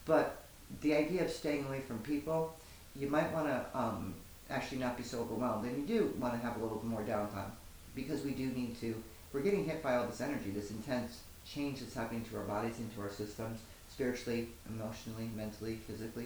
But 0.05 0.43
the 0.81 0.95
idea 0.95 1.23
of 1.25 1.31
staying 1.31 1.65
away 1.65 1.81
from 1.81 1.99
people, 1.99 2.55
you 2.95 3.07
might 3.07 3.31
want 3.31 3.47
to 3.47 3.65
um, 3.73 4.15
actually 4.49 4.79
not 4.79 4.97
be 4.97 5.03
so 5.03 5.19
overwhelmed, 5.19 5.65
and 5.65 5.77
you 5.77 5.99
do 5.99 6.13
want 6.19 6.33
to 6.33 6.39
have 6.39 6.57
a 6.57 6.59
little 6.59 6.77
bit 6.77 6.87
more 6.87 7.01
downtime 7.01 7.51
because 7.95 8.23
we 8.23 8.31
do 8.31 8.47
need 8.47 8.79
to. 8.81 8.95
We're 9.33 9.41
getting 9.41 9.65
hit 9.65 9.81
by 9.81 9.95
all 9.95 10.07
this 10.07 10.21
energy, 10.21 10.49
this 10.49 10.71
intense 10.71 11.21
change 11.45 11.79
that's 11.79 11.93
happening 11.93 12.23
to 12.25 12.37
our 12.37 12.43
bodies, 12.43 12.79
into 12.79 13.01
our 13.01 13.09
systems, 13.09 13.59
spiritually, 13.89 14.49
emotionally, 14.69 15.29
mentally, 15.35 15.79
physically. 15.87 16.25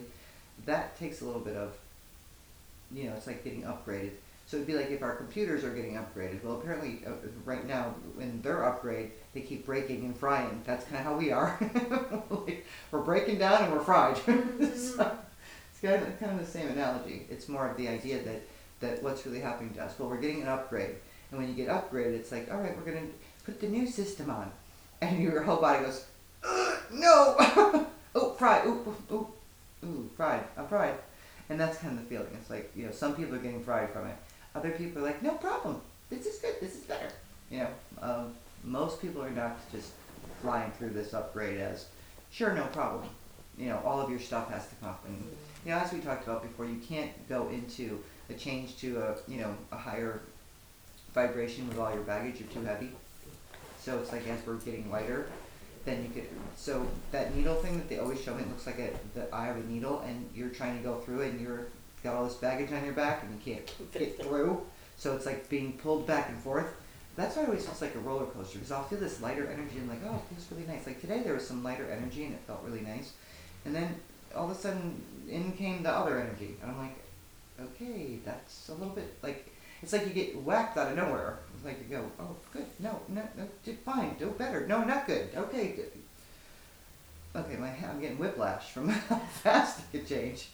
That 0.66 0.98
takes 0.98 1.22
a 1.22 1.26
little 1.26 1.42
bit 1.42 1.56
of, 1.56 1.74
you 2.92 3.06
know, 3.06 3.14
it's 3.16 3.28
like 3.28 3.44
getting 3.44 3.64
upgraded. 3.64 4.12
So 4.48 4.58
it'd 4.58 4.68
be 4.68 4.76
like 4.76 4.92
if 4.92 5.02
our 5.02 5.16
computers 5.16 5.64
are 5.64 5.74
getting 5.74 5.96
upgraded. 5.96 6.44
Well, 6.44 6.56
apparently, 6.56 7.02
uh, 7.06 7.12
right 7.46 7.66
now, 7.68 7.96
in 8.20 8.42
their 8.44 8.64
upgrade, 8.64 9.12
they 9.34 9.42
keep 9.42 9.66
breaking 9.66 10.06
and 10.06 10.16
frying. 10.16 10.62
That's 10.66 10.86
kind 10.86 10.98
of 10.98 11.04
how 11.04 11.18
we 11.18 11.32
are. 11.32 11.58
like, 12.30 12.66
we're 12.92 13.02
breaking 13.02 13.40
down 13.40 13.64
and 13.64 13.74
we're 13.74 13.80
fried. 13.80 14.18
so, 14.18 15.12
it's 15.72 15.82
kind 15.82 16.04
of, 16.04 16.20
kind 16.20 16.40
of 16.40 16.40
the 16.40 16.46
same 16.46 16.68
analogy. 16.68 17.26
It's 17.30 17.50
more 17.50 17.68
of 17.68 17.76
the 17.76 17.88
idea 17.88 18.22
that, 18.24 18.42
that 18.82 19.02
what's 19.02 19.26
really 19.26 19.40
happening 19.40 19.74
to 19.74 19.84
us. 19.84 19.98
Well, 19.98 20.10
we're 20.10 20.22
getting 20.22 20.44
an 20.44 20.48
upgrade. 20.48 20.96
And 21.32 21.40
when 21.40 21.50
you 21.50 21.56
get 21.56 21.68
upgraded, 21.68 22.14
it's 22.14 22.32
like, 22.32 22.52
all 22.52 22.60
right, 22.60 22.78
we're 22.78 22.92
going 22.92 23.08
to 23.08 23.14
put 23.46 23.60
the 23.60 23.68
new 23.68 23.88
system 23.88 24.30
on. 24.30 24.52
And 25.02 25.24
your 25.24 25.42
whole 25.42 25.58
body 25.58 25.84
goes, 25.84 26.06
no! 26.94 27.36
oh, 28.16 28.36
fried. 28.38 28.66
Ooh, 28.66 28.96
ooh, 29.12 29.16
ooh, 29.16 29.28
ooh, 29.88 30.10
fried. 30.16 30.44
I'm 30.58 30.68
fried. 30.68 30.96
And 31.50 31.60
that's 31.60 31.78
kind 31.78 31.98
of 31.98 32.04
the 32.04 32.10
feeling. 32.10 32.30
It's 32.40 32.50
like, 32.50 32.72
you 32.76 32.86
know, 32.86 32.92
some 32.92 33.16
people 33.16 33.36
are 33.36 33.40
getting 33.40 33.64
fried 33.64 33.92
from 33.92 34.08
it. 34.08 34.16
Other 34.56 34.72
people 34.72 35.02
are 35.02 35.06
like, 35.06 35.22
no 35.22 35.34
problem. 35.34 35.82
This 36.10 36.26
is 36.26 36.40
good. 36.40 36.56
This 36.62 36.76
is 36.76 36.84
better. 36.84 37.10
You 37.52 37.60
know, 37.60 37.70
um, 38.02 38.34
most 38.64 39.02
people 39.02 39.22
are 39.22 39.30
not 39.30 39.58
just 39.72 39.92
flying 40.42 40.72
through 40.72 40.92
this 40.92 41.14
upgrade 41.14 41.60
as, 41.60 41.88
sure, 42.32 42.54
no 42.54 42.66
problem. 42.68 43.08
You 43.58 43.68
know, 43.68 43.82
all 43.86 44.00
of 44.00 44.10
your 44.10 44.20
stuff 44.20 44.50
has 44.52 44.68
to 44.68 44.76
come 44.76 44.90
up. 44.90 45.04
And, 45.06 45.18
you 45.66 45.72
know, 45.72 45.78
as 45.78 45.92
we 45.92 46.00
talked 46.00 46.24
about 46.24 46.42
before, 46.42 46.66
you 46.66 46.78
can't 46.88 47.12
go 47.28 47.50
into 47.50 48.02
a 48.30 48.34
change 48.34 48.78
to 48.78 48.98
a, 49.00 49.16
you 49.30 49.40
know, 49.42 49.56
a 49.72 49.78
higher 49.78 50.22
vibration 51.14 51.68
with 51.68 51.78
all 51.78 51.94
your 51.94 52.04
baggage. 52.04 52.40
You're 52.40 52.50
too 52.50 52.64
heavy. 52.64 52.92
So 53.80 54.00
it's 54.00 54.12
like 54.12 54.28
as 54.28 54.40
we're 54.46 54.56
getting 54.56 54.90
lighter, 54.90 55.28
then 55.86 56.04
you 56.04 56.10
could. 56.10 56.30
so 56.56 56.88
that 57.12 57.36
needle 57.36 57.56
thing 57.56 57.78
that 57.78 57.88
they 57.88 58.00
always 58.00 58.20
show 58.20 58.34
me 58.34 58.42
it 58.42 58.50
looks 58.50 58.66
like 58.66 58.80
a, 58.80 58.90
the 59.14 59.34
eye 59.34 59.50
of 59.50 59.58
a 59.58 59.64
needle, 59.70 60.00
and 60.00 60.28
you're 60.34 60.50
trying 60.50 60.76
to 60.78 60.84
go 60.84 60.96
through 60.96 61.22
and 61.22 61.40
you're 61.40 61.68
got 62.06 62.16
all 62.16 62.26
this 62.26 62.36
baggage 62.36 62.72
on 62.72 62.86
your 62.86 62.94
back, 62.94 63.24
and 63.24 63.34
you 63.34 63.54
can't 63.54 63.74
get 63.92 64.22
through. 64.22 64.62
So 64.98 65.16
it's 65.16 65.26
like 65.26 65.50
being 65.50 65.74
pulled 65.74 66.08
back 66.08 66.30
and 66.30 66.38
forth. 66.38 66.68
That's 67.18 67.36
why 67.36 67.44
it 67.44 67.48
always 67.48 67.66
feels 67.66 67.82
like 67.82 67.96
a 67.96 68.00
roller 68.00 68.26
coaster 68.26 68.58
because 68.58 68.72
I'll 68.72 68.84
feel 68.84 69.00
this 69.00 69.22
lighter 69.22 69.48
energy 69.48 69.78
and 69.78 69.90
like, 69.90 70.00
oh, 70.06 70.16
it 70.16 70.36
feels 70.36 70.52
really 70.52 70.68
nice. 70.68 70.86
Like 70.86 71.02
today 71.02 71.22
there 71.22 71.34
was 71.34 71.48
some 71.48 71.64
lighter 71.64 71.90
energy 71.90 72.26
and 72.26 72.34
it 72.34 72.42
felt 72.46 72.62
really 72.64 72.82
nice, 72.82 73.14
and 73.66 73.74
then 73.76 73.96
all 74.36 74.46
of 74.46 74.52
a 74.52 74.56
sudden 74.56 75.02
in 75.30 75.52
came 75.54 75.84
the 75.84 75.92
other 75.92 76.20
energy, 76.20 76.56
and 76.62 76.72
I'm 76.72 76.78
like, 76.78 76.98
okay, 77.60 78.20
that's 78.26 78.70
a 78.70 78.74
little 78.74 78.94
bit 78.94 79.14
like 79.24 79.50
it's 79.82 79.94
like 79.94 80.08
you 80.08 80.14
get 80.14 80.42
whacked 80.42 80.78
out 80.78 80.92
of 80.92 80.98
nowhere. 80.98 81.40
It's 81.56 81.66
like 81.66 81.80
you 81.80 81.96
go, 81.96 82.06
oh, 82.20 82.36
good, 82.52 82.66
no, 82.80 83.00
no, 83.10 83.22
no, 83.38 83.48
did 83.64 83.80
fine, 83.80 84.16
do 84.18 84.30
better, 84.38 84.68
no, 84.68 84.84
not 84.84 85.08
good, 85.08 85.30
okay. 85.36 85.76
Okay, 87.36 87.58
my 87.58 87.68
I'm 87.68 88.00
getting 88.00 88.18
whiplash 88.18 88.72
from 88.72 88.90
how 89.10 89.18
fast 89.18 89.80
it 89.80 89.98
could 89.98 90.08
change. 90.08 90.48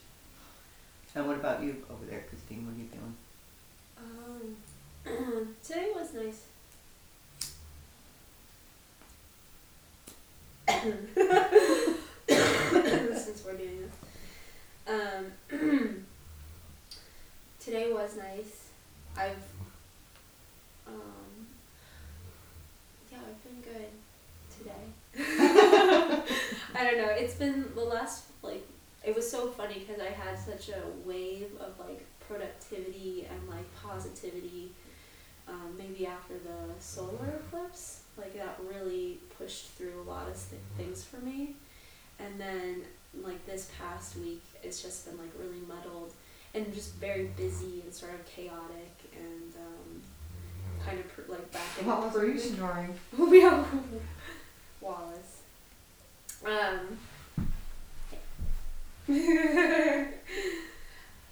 And 1.13 1.27
what 1.27 1.35
about 1.35 1.61
you 1.61 1.75
over 1.89 2.05
there, 2.05 2.23
Christine? 2.29 2.65
What 2.65 2.73
are 2.73 2.77
you 2.79 2.87
feeling? 2.87 3.17
Um, 3.97 4.55
today 5.63 5.89
was 5.93 6.13
nice. 6.13 6.45
Since 13.25 13.43
we're 13.45 13.57
doing 13.57 13.81
this, 13.81 13.91
um, 14.87 15.25
today 17.59 17.91
was 17.91 18.15
nice. 18.15 18.69
I've 19.17 19.50
so 29.41 29.47
funny 29.49 29.79
because 29.79 30.01
I 30.01 30.11
had 30.11 30.37
such 30.37 30.69
a 30.69 30.81
wave 31.05 31.49
of 31.59 31.79
like 31.79 32.05
productivity 32.27 33.27
and 33.29 33.49
like 33.49 33.65
positivity. 33.81 34.71
Um, 35.47 35.75
maybe 35.77 36.05
after 36.05 36.35
the 36.35 36.79
solar 36.79 37.41
eclipse, 37.47 38.01
like 38.17 38.35
that 38.37 38.59
really 38.69 39.17
pushed 39.37 39.69
through 39.71 40.01
a 40.01 40.07
lot 40.09 40.27
of 40.27 40.35
th- 40.35 40.61
things 40.77 41.03
for 41.03 41.17
me. 41.17 41.55
And 42.19 42.39
then 42.39 42.83
like 43.23 43.45
this 43.47 43.71
past 43.79 44.17
week, 44.17 44.43
it's 44.63 44.81
just 44.81 45.05
been 45.07 45.17
like 45.17 45.31
really 45.39 45.61
muddled 45.67 46.13
and 46.53 46.71
just 46.73 46.93
very 46.95 47.31
busy 47.35 47.81
and 47.83 47.93
sort 47.93 48.13
of 48.13 48.25
chaotic 48.25 48.93
and 49.17 49.53
um, 49.55 50.01
kind 50.85 50.99
of 50.99 51.07
pr- 51.09 51.31
like 51.31 51.51
back 51.51 51.63
in 51.79 51.87
Wallace, 51.87 52.15
are 52.15 52.27
you 52.27 52.39
snoring? 52.39 52.93
we 53.17 53.41
have 53.41 53.67
Wallace. 54.81 55.41
Um. 56.45 56.97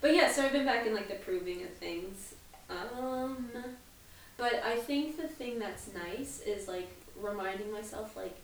but 0.02 0.14
yeah, 0.14 0.30
so 0.30 0.39
I've 0.50 0.56
been 0.56 0.66
back 0.66 0.84
in 0.84 0.94
like 0.96 1.06
the 1.06 1.14
proving 1.14 1.62
of 1.62 1.70
things. 1.74 2.34
Um, 2.68 3.50
but 4.36 4.54
I 4.64 4.74
think 4.74 5.16
the 5.16 5.28
thing 5.28 5.60
that's 5.60 5.90
nice 5.94 6.40
is 6.44 6.66
like 6.66 6.90
reminding 7.22 7.70
myself 7.72 8.16
like, 8.16 8.36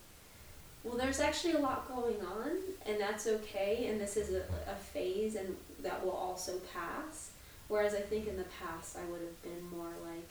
well, 0.85 0.97
there's 0.97 1.19
actually 1.19 1.55
a 1.55 1.59
lot 1.59 1.89
going 1.93 2.21
on, 2.25 2.51
and 2.87 3.01
that's 3.01 3.27
okay, 3.27 3.89
and 3.91 4.01
this 4.01 4.17
is 4.17 4.33
a, 4.33 4.43
a 4.71 4.77
phase, 4.77 5.35
and 5.35 5.57
that 5.83 6.05
will 6.05 6.13
also 6.13 6.53
pass. 6.73 7.31
Whereas 7.67 7.93
I 7.93 8.03
think 8.03 8.29
in 8.29 8.37
the 8.37 8.47
past 8.63 8.97
I 8.97 9.05
would 9.11 9.21
have 9.21 9.43
been 9.43 9.69
more 9.77 9.91
like, 10.05 10.29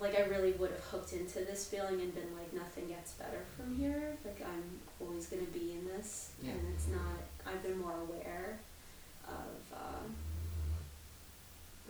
like 0.00 0.18
I 0.20 0.28
really 0.28 0.52
would 0.52 0.70
have 0.72 0.80
hooked 0.80 1.12
into 1.12 1.38
this 1.44 1.68
feeling 1.68 2.00
and 2.00 2.12
been 2.12 2.34
like, 2.36 2.52
nothing 2.52 2.88
gets 2.88 3.12
better 3.12 3.42
from 3.56 3.76
here. 3.76 4.16
Like 4.24 4.40
I'm 4.44 4.80
always 5.00 5.26
gonna 5.26 5.42
be 5.52 5.70
in 5.70 5.86
this, 5.86 6.32
Yeah. 6.42 6.50
and 6.50 6.60
it's 6.74 6.88
not. 6.88 7.22
I've 7.46 7.62
been 7.62 7.78
more 7.78 7.94
aware 8.10 8.58
of 9.28 9.72
uh, 9.78 10.02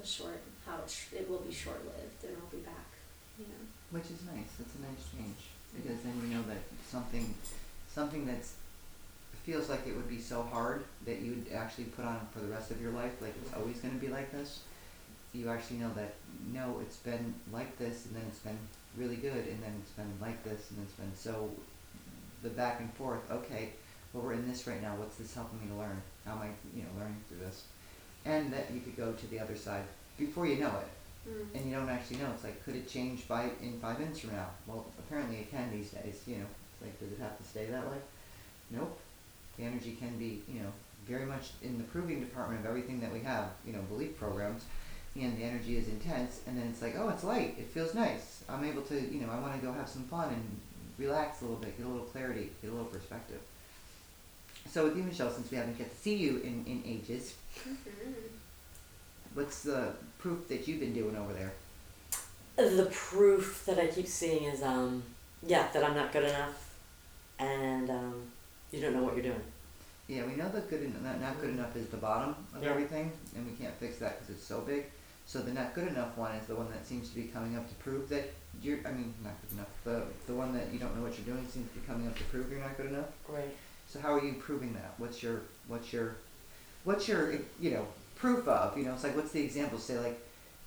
the 0.00 0.06
short, 0.06 0.40
how 0.66 0.78
it, 0.78 0.90
sh- 0.90 1.14
it 1.14 1.28
will 1.28 1.38
be 1.38 1.52
short 1.52 1.84
lived, 1.84 2.24
and 2.24 2.36
I'll 2.40 2.50
be 2.50 2.64
back. 2.64 2.90
You 3.38 3.46
know. 3.46 3.62
Which 3.90 4.10
is 4.10 4.22
nice. 4.26 4.50
That's 4.58 4.74
a 4.74 4.82
nice 4.82 5.04
change 5.12 5.40
because 5.74 6.02
then 6.02 6.14
you 6.22 6.36
know 6.36 6.42
that 6.42 6.62
something, 6.88 7.34
something 7.88 8.26
that's 8.26 8.54
feels 9.44 9.68
like 9.68 9.86
it 9.86 9.94
would 9.94 10.08
be 10.08 10.18
so 10.18 10.42
hard 10.42 10.84
that 11.04 11.20
you 11.20 11.32
would 11.32 11.46
actually 11.54 11.84
put 11.84 12.04
on 12.04 12.18
for 12.32 12.40
the 12.40 12.48
rest 12.48 12.70
of 12.70 12.80
your 12.80 12.92
life, 12.92 13.12
like 13.20 13.34
it's 13.42 13.54
always 13.54 13.78
going 13.78 13.92
to 13.94 14.00
be 14.00 14.10
like 14.10 14.32
this. 14.32 14.60
You 15.34 15.50
actually 15.50 15.78
know 15.78 15.92
that 15.96 16.14
no, 16.52 16.78
it's 16.80 16.96
been 16.96 17.34
like 17.52 17.76
this, 17.78 18.06
and 18.06 18.16
then 18.16 18.22
it's 18.28 18.38
been 18.38 18.58
really 18.96 19.16
good, 19.16 19.46
and 19.46 19.62
then 19.62 19.74
it's 19.82 19.90
been 19.90 20.10
like 20.20 20.42
this, 20.44 20.70
and 20.70 20.78
it's 20.82 20.94
been 20.94 21.12
so. 21.14 21.50
The 22.42 22.50
back 22.50 22.80
and 22.80 22.92
forth. 22.94 23.20
Okay, 23.30 23.70
well 24.12 24.22
we're 24.22 24.34
in 24.34 24.46
this 24.48 24.66
right 24.66 24.80
now. 24.82 24.94
What's 24.96 25.16
this 25.16 25.34
helping 25.34 25.60
me 25.60 25.68
to 25.68 25.80
learn? 25.80 26.00
How 26.26 26.32
am 26.32 26.38
I, 26.42 26.48
you 26.76 26.82
know, 26.82 26.90
learning 26.98 27.16
through 27.28 27.38
this? 27.38 27.64
And 28.24 28.52
that 28.52 28.70
you 28.72 28.80
could 28.80 28.96
go 28.96 29.12
to 29.12 29.26
the 29.28 29.38
other 29.38 29.56
side 29.56 29.84
before 30.18 30.46
you 30.46 30.56
know 30.56 30.68
it 30.78 30.88
Mm. 31.28 31.54
and 31.54 31.70
you 31.70 31.74
don't 31.74 31.88
actually 31.88 32.18
know. 32.18 32.30
It's 32.34 32.44
like, 32.44 32.62
could 32.66 32.76
it 32.76 32.86
change 32.86 33.26
by 33.26 33.48
in 33.62 33.78
five 33.80 33.98
minutes 33.98 34.20
from 34.20 34.32
now? 34.32 34.48
Well, 34.66 34.84
apparently 34.98 35.38
it 35.38 35.50
can 35.50 35.70
these 35.70 35.90
days. 35.90 36.20
You 36.26 36.36
know, 36.36 36.44
it's 36.44 36.82
like, 36.82 37.00
does 37.00 37.12
it 37.12 37.18
have 37.18 37.38
to 37.38 37.44
stay 37.44 37.64
that 37.66 37.90
way? 37.90 37.96
Nope. 38.70 38.98
The 39.56 39.64
energy 39.64 39.96
can 39.98 40.18
be, 40.18 40.42
you 40.46 40.60
know, 40.60 40.70
very 41.08 41.24
much 41.24 41.52
in 41.62 41.78
the 41.78 41.84
proving 41.84 42.20
department 42.20 42.60
of 42.60 42.66
everything 42.66 43.00
that 43.00 43.10
we 43.10 43.20
have. 43.20 43.46
You 43.66 43.72
know, 43.72 43.80
belief 43.88 44.18
programs, 44.18 44.64
and 45.16 45.38
the 45.38 45.44
energy 45.44 45.78
is 45.78 45.88
intense, 45.88 46.42
and 46.46 46.58
then 46.58 46.66
it's 46.66 46.82
like, 46.82 46.94
oh, 46.98 47.08
it's 47.08 47.24
light. 47.24 47.54
It 47.58 47.68
feels 47.68 47.94
nice. 47.94 48.42
I'm 48.46 48.62
able 48.64 48.82
to, 48.82 48.94
you 48.94 49.20
know, 49.22 49.30
I 49.32 49.38
want 49.40 49.58
to 49.58 49.66
go 49.66 49.72
have 49.72 49.88
some 49.88 50.02
fun 50.04 50.28
and 50.28 50.60
relax 50.98 51.40
a 51.40 51.44
little 51.44 51.56
bit, 51.58 51.76
get 51.78 51.86
a 51.86 51.88
little 51.88 52.04
clarity, 52.04 52.50
get 52.60 52.68
a 52.70 52.74
little 52.74 52.88
perspective. 52.92 53.40
So 54.70 54.84
with 54.84 54.96
you, 54.96 55.02
Michelle, 55.04 55.30
since 55.30 55.50
we 55.50 55.56
haven't 55.56 55.78
get 55.78 55.90
to 55.94 55.96
see 55.96 56.16
you 56.16 56.38
in, 56.38 56.64
in 56.66 56.82
ages, 56.86 57.34
Mhm. 57.64 58.14
what's 59.34 59.62
the 59.62 59.92
proof 60.18 60.48
that 60.48 60.66
you've 60.66 60.80
been 60.80 60.94
doing 60.94 61.16
over 61.16 61.32
there? 61.32 61.52
The 62.56 62.86
proof 62.92 63.64
that 63.66 63.78
I 63.78 63.86
keep 63.88 64.06
seeing 64.06 64.44
is, 64.44 64.62
um, 64.62 65.02
yeah, 65.42 65.70
that 65.72 65.84
I'm 65.84 65.94
not 65.94 66.12
good 66.12 66.24
enough, 66.24 66.74
and 67.38 67.90
um, 67.90 68.22
you 68.72 68.80
don't 68.80 68.94
know 68.94 69.02
what 69.02 69.14
you're 69.14 69.24
doing. 69.24 69.42
Yeah, 70.08 70.24
we 70.26 70.34
know 70.36 70.48
that 70.50 70.68
good 70.68 70.82
en- 70.82 71.02
not, 71.02 71.20
not 71.20 71.40
good 71.40 71.50
enough 71.50 71.74
is 71.76 71.88
the 71.88 71.96
bottom 71.96 72.34
of 72.54 72.62
Yeah. 72.62 72.70
everything, 72.70 73.10
and 73.34 73.46
we 73.50 73.56
can't 73.56 73.74
fix 73.78 73.98
that 73.98 74.20
because 74.20 74.36
it's 74.36 74.44
so 74.46 74.60
big. 74.60 74.84
So 75.26 75.40
the 75.40 75.52
not 75.52 75.74
good 75.74 75.88
enough 75.88 76.16
one 76.16 76.32
is 76.34 76.46
the 76.46 76.54
one 76.54 76.70
that 76.70 76.86
seems 76.86 77.08
to 77.08 77.14
be 77.14 77.24
coming 77.28 77.56
up 77.56 77.66
to 77.68 77.74
prove 77.76 78.08
that 78.10 78.30
you're. 78.60 78.78
I 78.86 78.92
mean, 78.92 79.14
not 79.24 79.32
good 79.40 79.52
enough. 79.56 79.68
The 79.84 80.02
the 80.26 80.34
one 80.34 80.52
that 80.52 80.70
you 80.72 80.78
don't 80.78 80.94
know 80.96 81.02
what 81.02 81.16
you're 81.18 81.34
doing 81.34 81.48
seems 81.48 81.70
to 81.72 81.78
be 81.80 81.86
coming 81.86 82.06
up 82.06 82.16
to 82.18 82.24
prove 82.24 82.50
you're 82.50 82.60
not 82.60 82.76
good 82.76 82.86
enough. 82.86 83.06
Right. 83.26 83.56
So 83.94 84.00
how 84.00 84.12
are 84.12 84.24
you 84.24 84.32
proving 84.32 84.72
that? 84.72 84.94
What's 84.98 85.22
your 85.22 85.42
what's 85.68 85.92
your 85.92 86.16
what's 86.82 87.06
your 87.06 87.32
you 87.60 87.70
know 87.70 87.86
proof 88.16 88.48
of? 88.48 88.76
You 88.76 88.86
know, 88.86 88.92
it's 88.94 89.04
like 89.04 89.14
what's 89.14 89.30
the 89.30 89.40
example? 89.40 89.78
Say 89.78 89.96
like, 90.00 90.20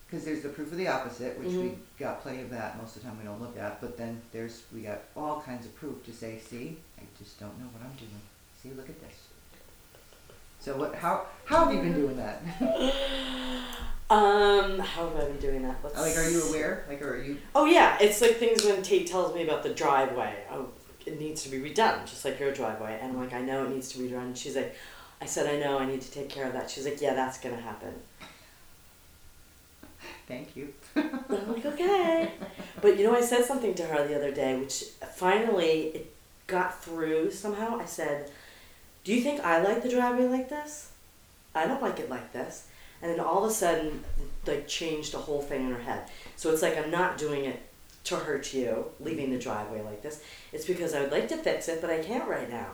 because 0.10 0.24
there's 0.24 0.44
the 0.44 0.48
proof 0.48 0.72
of 0.72 0.78
the 0.78 0.88
opposite, 0.88 1.38
which 1.38 1.50
we 1.50 1.72
Mhm. 1.72 1.78
got 2.00 2.22
plenty 2.22 2.42
of 2.42 2.50
that 2.52 2.82
most 2.82 2.96
of 2.96 3.02
the 3.02 3.10
time 3.10 3.18
we 3.18 3.26
don't 3.26 3.42
look 3.42 3.58
at. 3.58 3.82
But 3.82 3.98
then 3.98 4.22
there's 4.32 4.64
we 4.74 4.84
got 4.84 5.00
all 5.18 5.42
kinds 5.42 5.66
of 5.66 5.76
proof 5.76 6.06
to 6.06 6.14
say, 6.14 6.40
see, 6.40 6.78
I 6.98 7.02
just 7.22 7.38
don't 7.38 7.60
know 7.60 7.66
what 7.74 7.84
I'm 7.84 7.98
doing. 7.98 8.22
See, 8.64 8.70
look 8.70 8.88
at 8.88 8.98
this. 9.02 9.18
So 10.62 10.78
what? 10.78 10.96
How 10.96 11.26
how 11.44 11.66
have 11.66 11.76
you 11.76 11.82
been 11.82 11.96
doing 11.96 12.16
that? 12.16 12.42
Um, 14.10 14.80
how 14.80 15.10
have 15.10 15.18
I 15.18 15.26
been 15.26 15.38
doing 15.40 15.64
that? 15.64 15.80
Let's 15.84 16.00
like, 16.00 16.16
are 16.16 16.30
you 16.30 16.42
aware? 16.44 16.86
Like, 16.88 17.02
are 17.02 17.22
you? 17.22 17.40
Oh 17.54 17.66
yeah, 17.66 17.98
it's 18.00 18.22
like 18.22 18.38
things 18.38 18.64
when 18.64 18.82
Tate 18.82 19.06
tells 19.06 19.36
me 19.36 19.44
about 19.44 19.64
the 19.64 19.74
driveway. 19.74 20.34
Oh, 20.50 20.70
it 21.08 21.20
needs 21.20 21.44
to 21.44 21.50
be 21.50 21.58
redone, 21.58 22.06
just 22.06 22.26
like 22.26 22.40
your 22.40 22.54
driveway. 22.54 23.00
And 23.02 23.14
I'm 23.14 23.20
like, 23.20 23.34
I 23.34 23.42
know 23.42 23.66
it 23.66 23.72
needs 23.72 23.90
to 23.94 24.00
be 24.00 24.10
redone. 24.10 24.36
She's 24.36 24.56
like, 24.56 24.76
I 25.22 25.26
said, 25.26 25.48
I 25.48 25.60
know, 25.60 25.80
I 25.80 25.86
need 25.86 26.02
to 26.02 26.12
take 26.12 26.30
care 26.30 26.46
of 26.46 26.54
that. 26.54 26.70
She's 26.70 26.86
like, 26.86 27.02
yeah, 27.02 27.14
that's 27.14 27.40
gonna 27.40 27.60
happen. 27.60 27.94
Thank 30.28 30.56
you. 30.56 30.74
I'm 30.96 31.54
like, 31.54 31.66
okay. 31.74 32.34
But 32.82 32.98
you 32.98 33.06
know, 33.06 33.16
I 33.16 33.22
said 33.22 33.46
something 33.46 33.74
to 33.76 33.84
her 33.84 34.08
the 34.08 34.16
other 34.16 34.32
day, 34.32 34.58
which 34.60 34.84
finally 35.16 35.92
it 35.96 36.14
got 36.48 36.84
through 36.84 37.32
somehow. 37.32 37.80
I 37.80 37.86
said, 37.86 38.30
Do 39.04 39.14
you 39.14 39.22
think 39.22 39.40
I 39.42 39.62
like 39.64 39.84
the 39.84 39.90
driveway 39.90 40.28
like 40.28 40.50
this? 40.50 40.92
I 41.56 41.66
don't 41.66 41.82
like 41.82 42.00
it 42.00 42.10
like 42.10 42.34
this. 42.34 42.68
And 43.02 43.12
then 43.12 43.20
all 43.20 43.46
of 43.46 43.52
a 43.52 43.54
sudden, 43.54 44.04
like, 44.48 44.68
changed 44.68 45.14
the 45.14 45.20
whole 45.20 45.42
thing 45.42 45.68
in 45.68 45.72
her 45.72 45.82
head. 45.82 46.10
So 46.36 46.52
it's 46.52 46.64
like 46.64 46.78
I'm 46.78 46.90
not 46.90 47.18
doing 47.18 47.46
it 47.46 47.62
to 48.08 48.16
hurt 48.18 48.54
you, 48.54 48.86
leaving 49.00 49.32
the 49.32 49.38
driveway 49.40 49.82
like 49.82 50.02
this. 50.02 50.22
It's 50.54 50.66
because 50.66 50.94
I 50.94 51.02
would 51.02 51.12
like 51.12 51.28
to 51.30 51.38
fix 51.38 51.68
it, 51.68 51.82
but 51.82 51.90
I 51.90 52.00
can't 52.00 52.28
right 52.28 52.50
now. 52.50 52.68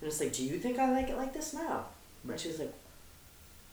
And 0.00 0.08
it's 0.08 0.20
like, 0.20 0.32
Do 0.32 0.44
you 0.44 0.58
think 0.58 0.78
I 0.78 0.90
like 0.92 1.08
it 1.08 1.16
like 1.16 1.32
this 1.32 1.52
now? 1.54 1.86
And 2.22 2.30
Right. 2.32 2.40
she 2.40 2.48
was 2.48 2.58
like, 2.60 2.72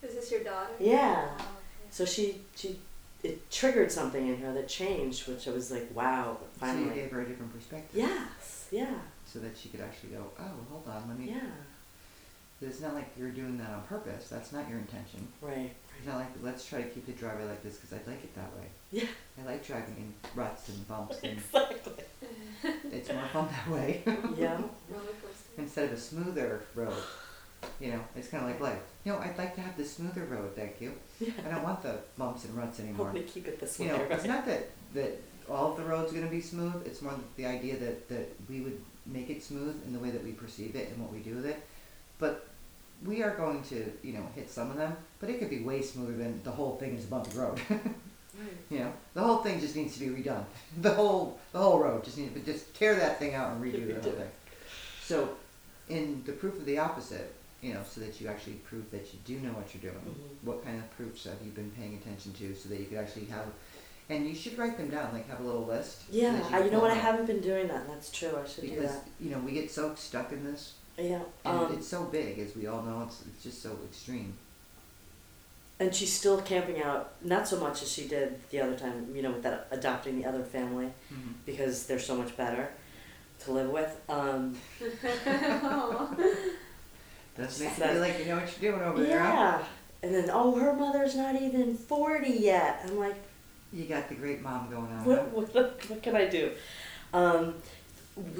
Is 0.03 0.15
this 0.15 0.31
your 0.31 0.43
daughter? 0.43 0.73
Yeah. 0.79 1.27
Oh, 1.31 1.33
okay. 1.35 1.43
So 1.91 2.05
she 2.05 2.41
she 2.55 2.79
it 3.23 3.49
triggered 3.49 3.91
something 3.91 4.27
in 4.27 4.37
her 4.37 4.53
that 4.53 4.67
changed, 4.67 5.27
which 5.27 5.47
I 5.47 5.51
was 5.51 5.71
like, 5.71 5.87
wow, 5.95 6.37
So 6.59 6.65
you 6.67 6.71
finally. 6.73 6.95
gave 6.95 7.11
her 7.11 7.21
a 7.21 7.25
different 7.27 7.51
perspective. 7.53 7.89
Yes, 7.99 8.67
yeah, 8.71 8.93
So 9.25 9.39
that 9.39 9.57
she 9.57 9.69
could 9.69 9.81
actually 9.81 10.09
go, 10.11 10.23
oh, 10.39 10.43
hold 10.69 10.83
on, 10.87 11.07
let 11.09 11.17
me. 11.17 11.29
yeah, 11.31 11.39
It's 12.61 12.79
not 12.79 12.93
like 12.93 13.09
you're 13.17 13.31
doing 13.31 13.57
that 13.57 13.71
on 13.71 13.81
purpose. 13.89 14.27
That's 14.29 14.51
not 14.53 14.69
your 14.69 14.77
intention. 14.77 15.27
right, 15.41 15.71
It's 15.97 16.07
not 16.07 16.17
like 16.17 16.27
let's 16.41 16.65
try 16.65 16.81
to 16.81 16.87
keep 16.89 17.05
the 17.05 17.11
driveway 17.13 17.45
like 17.45 17.63
this 17.63 17.77
because 17.77 17.93
I 17.93 18.09
like 18.09 18.23
it 18.23 18.33
that 18.35 18.51
way. 18.57 18.67
yeah, 18.91 19.07
I 19.41 19.45
like 19.45 19.65
driving 19.65 19.95
in 19.97 20.13
ruts 20.35 20.69
and 20.69 20.87
bumps, 20.87 21.17
and 21.23 21.33
exactly. 21.37 21.93
it's 22.91 23.09
more 23.11 23.23
fun 23.33 23.47
that 23.51 23.69
way 23.73 24.01
Yeah, 24.37 24.53
Roller 24.89 25.05
coaster. 25.21 25.57
instead 25.57 25.85
of 25.85 25.91
a 25.93 25.97
smoother 25.97 26.61
road. 26.75 26.93
You 27.79 27.91
know, 27.93 27.99
it's 28.15 28.27
kind 28.27 28.43
of 28.43 28.51
like 28.51 28.59
life. 28.61 28.79
You 29.03 29.11
know, 29.13 29.19
I'd 29.19 29.37
like 29.37 29.55
to 29.55 29.61
have 29.61 29.75
the 29.77 29.83
smoother 29.85 30.23
road, 30.25 30.55
thank 30.55 30.79
you. 30.79 30.93
yeah. 31.19 31.31
I 31.45 31.49
don't 31.51 31.63
want 31.63 31.81
the 31.81 31.97
bumps 32.17 32.45
and 32.45 32.55
ruts 32.55 32.79
anymore. 32.79 33.07
Hope 33.07 33.15
they 33.15 33.23
keep 33.23 33.47
it 33.47 33.59
this 33.59 33.79
way. 33.79 33.87
You 33.87 33.93
know, 33.93 34.05
it's 34.11 34.25
not 34.25 34.45
that 34.45 34.69
that 34.93 35.19
all 35.49 35.71
of 35.71 35.77
the 35.77 35.83
roads 35.83 36.11
are 36.11 36.15
going 36.15 36.27
to 36.27 36.31
be 36.31 36.41
smooth. 36.41 36.83
It's 36.85 37.01
more 37.01 37.13
the 37.35 37.45
idea 37.45 37.77
that 37.77 38.07
that 38.09 38.35
we 38.47 38.61
would 38.61 38.79
make 39.05 39.29
it 39.29 39.43
smooth 39.43 39.75
in 39.85 39.93
the 39.93 39.99
way 39.99 40.11
that 40.11 40.23
we 40.23 40.31
perceive 40.33 40.75
it 40.75 40.89
and 40.89 41.01
what 41.01 41.11
we 41.11 41.19
do 41.19 41.35
with 41.35 41.45
it. 41.45 41.65
But 42.19 42.46
we 43.05 43.21
are 43.23 43.35
going 43.35 43.63
to, 43.63 43.91
you 44.03 44.13
know, 44.13 44.25
hit 44.35 44.49
some 44.49 44.69
of 44.71 44.77
them. 44.77 44.95
But 45.19 45.29
it 45.29 45.39
could 45.39 45.49
be 45.49 45.59
way 45.59 45.81
smoother 45.81 46.13
than 46.13 46.41
the 46.43 46.51
whole 46.51 46.77
thing 46.77 46.95
is 46.97 47.05
a 47.05 47.07
bumpy 47.07 47.37
road. 47.37 47.59
You 48.69 48.79
know, 48.79 48.93
the 49.15 49.21
whole 49.23 49.37
thing 49.37 49.59
just 49.59 49.75
needs 49.75 49.97
to 49.97 49.99
be 49.99 50.21
redone. 50.21 50.43
The 50.81 50.93
whole 50.93 51.39
the 51.53 51.57
whole 51.59 51.79
road 51.79 52.03
just 52.03 52.19
needs, 52.19 52.33
but 52.33 52.45
just 52.45 52.71
tear 52.75 52.93
that 52.95 53.17
thing 53.17 53.33
out 53.33 53.51
and 53.53 53.63
redo 53.63 53.87
the 53.87 53.93
whole 54.01 54.11
thing. 54.11 54.29
So, 55.01 55.29
in 55.89 56.21
the 56.25 56.33
proof 56.33 56.53
of 56.55 56.65
the 56.65 56.77
opposite, 56.77 57.33
you 57.63 57.73
know, 57.73 57.81
so 57.89 57.99
that 58.01 58.21
you 58.21 58.27
actually 58.27 58.57
prove 58.69 58.91
that 58.91 59.11
you 59.11 59.17
do 59.25 59.39
know 59.39 59.53
what 59.53 59.73
you're 59.73 59.91
doing. 59.91 60.03
Mhm. 60.05 60.45
What 60.45 60.63
kind 60.63 60.77
of 60.77 60.87
proofs 60.95 61.23
have 61.23 61.37
you 61.43 61.49
been 61.49 61.71
paying 61.71 61.95
attention 61.95 62.33
to, 62.33 62.53
so 62.53 62.69
that 62.69 62.79
you 62.79 62.85
could 62.85 62.99
actually 62.99 63.25
have, 63.25 63.45
and 64.09 64.27
you 64.27 64.35
should 64.35 64.55
write 64.55 64.77
them 64.77 64.89
down, 64.91 65.13
like 65.13 65.27
have 65.29 65.39
a 65.39 65.43
little 65.43 65.65
list. 65.65 66.03
Yeah, 66.11 66.39
I, 66.51 66.63
you 66.63 66.69
know 66.69 66.79
what? 66.79 66.91
I 66.91 66.95
haven't 66.95 67.25
been 67.25 67.41
doing 67.41 67.67
that. 67.69 67.81
and 67.85 67.89
That's 67.89 68.11
true. 68.11 68.37
I 68.39 68.47
should 68.47 68.65
do 68.65 68.69
Because 68.69 68.91
that. 68.91 69.07
you 69.19 69.31
know 69.31 69.39
we 69.39 69.53
get 69.53 69.71
so 69.71 69.95
stuck 69.95 70.31
in 70.31 70.43
this, 70.43 70.73
Yeah. 70.97 71.19
and 71.45 71.57
Um, 71.59 71.73
it's 71.73 71.87
so 71.87 72.03
big, 72.05 72.39
as 72.39 72.55
we 72.55 72.67
all 72.67 72.81
know. 72.81 73.03
It's 73.05 73.21
it's 73.27 73.43
just 73.43 73.61
so 73.61 73.77
extreme. 73.89 74.33
and 75.79 75.93
she's 75.93 76.11
still 76.11 76.41
camping 76.41 76.81
out, 76.81 77.11
not 77.23 77.47
so 77.47 77.59
much 77.59 77.83
as 77.83 77.91
she 77.91 78.07
did 78.07 78.39
the 78.49 78.59
other 78.59 78.75
time, 78.75 79.13
you 79.15 79.21
know, 79.21 79.29
with 79.31 79.43
that 79.43 79.67
adopting 79.69 80.19
the 80.19 80.25
other 80.27 80.43
family 80.43 80.87
Mhm. 81.13 81.33
because 81.45 81.85
they're 81.85 81.99
so 81.99 82.15
much 82.15 82.35
better 82.35 82.71
to 83.41 83.51
live 83.51 83.69
with. 83.69 83.95
Um, 84.09 84.57
Does 87.37 87.59
make 87.59 87.75
That- 87.75 87.91
feel 87.91 88.01
like 88.01 88.17
you 88.19 88.25
know 88.25 88.37
what 88.37 88.61
you're 88.61 88.71
doing 88.71 88.83
over 88.83 89.03
there. 89.03 89.19
huh? 89.19 89.33
yeah. 89.33 89.63
And 90.03 90.13
then, 90.15 90.29
oh, 90.31 90.55
her 90.59 90.73
mother's 90.73 91.15
not 91.15 91.35
even 91.39 91.75
40 91.75 92.29
yet. 92.29 92.81
I'm 92.85 92.97
like, 92.97 93.15
You 93.71 93.85
got 93.85 94.09
the 94.09 94.15
great 94.15 94.41
mom 94.41 94.69
going 94.71 94.91
on. 94.91 95.03
huh? 95.03 95.23
what, 95.31 95.53
what, 95.53 95.89
what 95.89 96.01
can 96.01 96.15
I 96.15 96.25
do? 96.27 96.51
Um, 97.13 97.55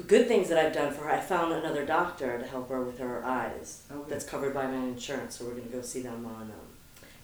good 0.06 0.26
things 0.28 0.48
that 0.48 0.58
I've 0.58 0.72
done 0.72 0.92
for 0.92 1.04
her. 1.04 1.10
I 1.10 1.20
found 1.20 1.52
another 1.52 1.84
doctor 1.86 2.38
to 2.38 2.46
help 2.46 2.68
her 2.70 2.82
with 2.82 2.98
her 2.98 3.24
eyes. 3.24 3.82
Oh, 3.90 3.98
good. 3.98 4.08
That's 4.10 4.24
covered 4.24 4.54
by 4.54 4.66
my 4.66 4.76
insurance, 4.86 5.36
so 5.38 5.44
we're 5.44 5.52
gonna 5.52 5.66
go 5.68 5.82
see 5.82 6.02
them 6.02 6.24
on 6.26 6.42
um, 6.42 6.50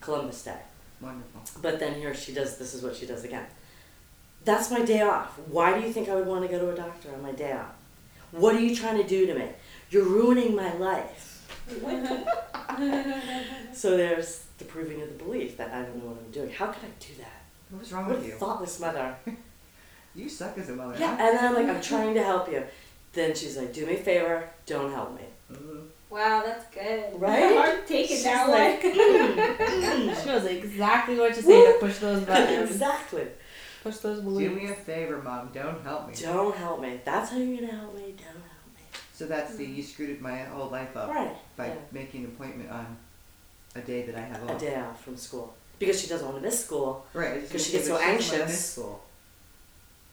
Columbus 0.00 0.42
Day. 0.44 0.58
Wonderful. 1.00 1.42
But 1.62 1.78
then 1.80 1.94
here 1.94 2.14
she 2.14 2.32
does. 2.32 2.56
This 2.58 2.74
is 2.74 2.82
what 2.82 2.94
she 2.96 3.06
does 3.06 3.24
again. 3.24 3.46
That's 4.44 4.70
my 4.70 4.82
day 4.82 5.00
off. 5.00 5.38
Why 5.48 5.78
do 5.78 5.86
you 5.86 5.92
think 5.92 6.08
I 6.08 6.14
would 6.14 6.26
want 6.26 6.42
to 6.42 6.48
go 6.48 6.58
to 6.58 6.70
a 6.70 6.76
doctor 6.76 7.12
on 7.14 7.22
my 7.22 7.32
day 7.32 7.52
off? 7.52 7.74
What 8.30 8.54
are 8.54 8.60
you 8.60 8.74
trying 8.76 8.96
to 8.98 9.08
do 9.08 9.26
to 9.26 9.34
me? 9.34 9.48
You're 9.90 10.04
ruining 10.04 10.54
my 10.54 10.72
life. 10.74 11.30
So 13.72 13.96
there's 13.96 14.44
the 14.58 14.64
proving 14.64 15.02
of 15.02 15.08
the 15.08 15.22
belief 15.24 15.56
that 15.56 15.72
I 15.72 15.82
don't 15.82 15.96
know 15.96 16.10
what 16.10 16.18
I'm 16.24 16.30
doing. 16.30 16.50
How 16.50 16.66
could 16.66 16.84
I 16.84 16.92
do 17.00 17.14
that? 17.18 17.42
What 17.70 17.80
was 17.80 17.92
wrong 17.92 18.06
What 18.06 18.16
with 18.18 18.24
a 18.26 18.28
you? 18.28 18.34
thoughtless 18.34 18.78
mother. 18.80 19.16
You 20.14 20.28
suck 20.28 20.56
as 20.58 20.68
a 20.68 20.76
mother. 20.76 20.96
Yeah, 20.98 21.10
and 21.12 21.36
then 21.36 21.44
I'm 21.44 21.54
like, 21.54 21.74
I'm 21.74 21.82
trying 21.82 22.14
to 22.14 22.22
help 22.22 22.50
you. 22.50 22.62
Then 23.12 23.34
she's 23.34 23.56
like, 23.56 23.72
do 23.72 23.86
me 23.86 23.94
a 23.94 23.96
favor, 23.98 24.48
don't 24.66 24.92
help 24.92 25.14
me. 25.14 25.22
Mhm. 25.52 25.86
wow, 26.10 26.42
that's 26.44 26.66
good. 26.74 27.20
Right? 27.20 27.54
Hard 27.56 27.86
taking 27.86 28.16
She's 28.16 28.24
that 28.24 28.48
like. 28.48 28.82
She 30.22 30.26
knows 30.26 30.44
exactly 30.46 31.18
what 31.18 31.34
to 31.34 31.42
say 31.42 31.72
to 31.72 31.78
push 31.78 31.98
those 31.98 32.22
buttons. 32.26 32.70
exactly. 32.70 33.26
Push 33.82 33.96
those 33.98 34.20
Do 34.20 34.50
me 34.50 34.70
a 34.70 34.74
favor, 34.74 35.20
mom. 35.20 35.50
Don't 35.52 35.82
help 35.82 36.08
me. 36.08 36.14
Don't 36.20 36.56
help 36.56 36.80
me. 36.80 37.00
That's 37.04 37.30
how 37.30 37.36
you're 37.38 37.60
gonna 37.60 37.72
help 37.72 37.94
me. 37.94 38.14
Don't 38.16 38.26
help 38.26 38.66
me. 38.74 38.82
So 39.12 39.26
that's 39.26 39.56
the 39.56 39.66
you 39.66 39.82
screwed 39.82 40.20
my 40.22 40.38
whole 40.44 40.70
life 40.70 40.96
up 40.96 41.10
Right. 41.10 41.36
by 41.56 41.66
yeah. 41.66 41.74
making 41.92 42.24
an 42.24 42.30
appointment 42.30 42.70
on 42.70 42.96
a 43.74 43.80
day 43.80 44.02
that 44.06 44.14
I 44.14 44.20
have 44.20 44.48
A 44.48 44.58
day 44.58 44.76
off 44.76 45.04
from 45.04 45.16
school 45.16 45.54
because 45.78 46.00
she 46.00 46.06
doesn't 46.06 46.26
want 46.26 46.38
to 46.38 46.42
miss 46.42 46.64
school. 46.64 47.04
Right. 47.12 47.32
it's 47.36 47.52
'Cause 47.52 47.60
just 47.62 47.66
she 47.66 47.72
gets 47.72 47.88
because 47.88 47.98
so 48.00 48.22
she 48.22 48.30
doesn't 48.30 48.40
anxious. 48.42 48.64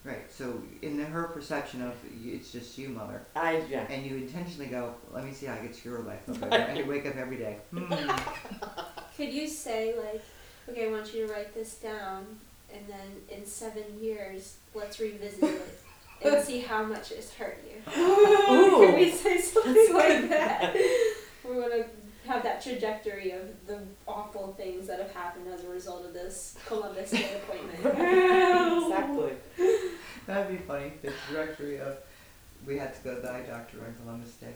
Miss 0.04 0.12
School. 0.12 0.12
Right. 0.12 0.32
So 0.32 0.62
in 0.82 0.96
the, 0.96 1.04
her 1.04 1.24
perception 1.24 1.82
of 1.82 1.94
it's 2.24 2.52
just 2.52 2.76
you, 2.78 2.88
mother, 2.88 3.22
I 3.34 3.62
yeah. 3.68 3.86
and 3.88 4.04
you 4.04 4.16
intentionally 4.16 4.66
go, 4.66 4.94
"Let 5.12 5.24
me 5.24 5.32
see 5.32 5.46
how 5.46 5.54
I 5.54 5.58
get 5.58 5.84
your 5.84 6.00
life 6.00 6.28
up." 6.28 6.50
there," 6.50 6.60
And 6.68 6.78
you 6.78 6.86
wake 6.86 7.06
up 7.06 7.16
every 7.16 7.36
day. 7.36 7.58
Hmm. 7.72 7.92
Could 9.16 9.32
you 9.32 9.46
say 9.46 9.94
like, 9.96 10.22
okay, 10.68 10.88
I 10.88 10.90
want 10.90 11.12
you 11.14 11.26
to 11.26 11.32
write 11.32 11.54
this 11.54 11.74
down, 11.74 12.26
and 12.72 12.82
then 12.88 13.38
in 13.38 13.46
seven 13.46 13.84
years, 14.00 14.56
let's 14.74 14.98
revisit 15.00 15.44
it 15.44 15.78
and 16.24 16.44
see 16.44 16.60
how 16.60 16.82
much 16.82 17.12
it's 17.12 17.34
hurt 17.34 17.62
you. 17.66 18.02
Ooh. 18.02 18.86
Could 18.86 18.94
we 18.94 19.10
say 19.10 19.40
something 19.40 19.94
like 19.94 20.28
that? 20.30 20.74
We're 21.44 21.68
gonna 21.68 21.84
have 22.26 22.42
that 22.42 22.62
trajectory 22.62 23.32
of 23.32 23.66
the 23.66 23.80
awful 24.06 24.54
things 24.54 24.86
that 24.86 24.98
have 25.00 25.12
happened 25.12 25.46
as 25.48 25.64
a 25.64 25.68
result 25.68 26.04
of 26.06 26.12
this 26.14 26.56
Columbus 26.66 27.10
Day 27.10 27.30
appointment. 27.36 27.78
exactly. 28.84 29.32
That'd 30.26 30.56
be 30.56 30.64
funny. 30.64 30.92
The 31.02 31.12
trajectory 31.28 31.78
of 31.80 31.96
we 32.66 32.78
had 32.78 32.94
to 32.94 33.00
go 33.02 33.14
to 33.16 33.20
the 33.20 33.30
eye 33.30 33.42
doctor 33.42 33.78
on 33.84 33.92
Columbus 34.02 34.34
Day. 34.34 34.52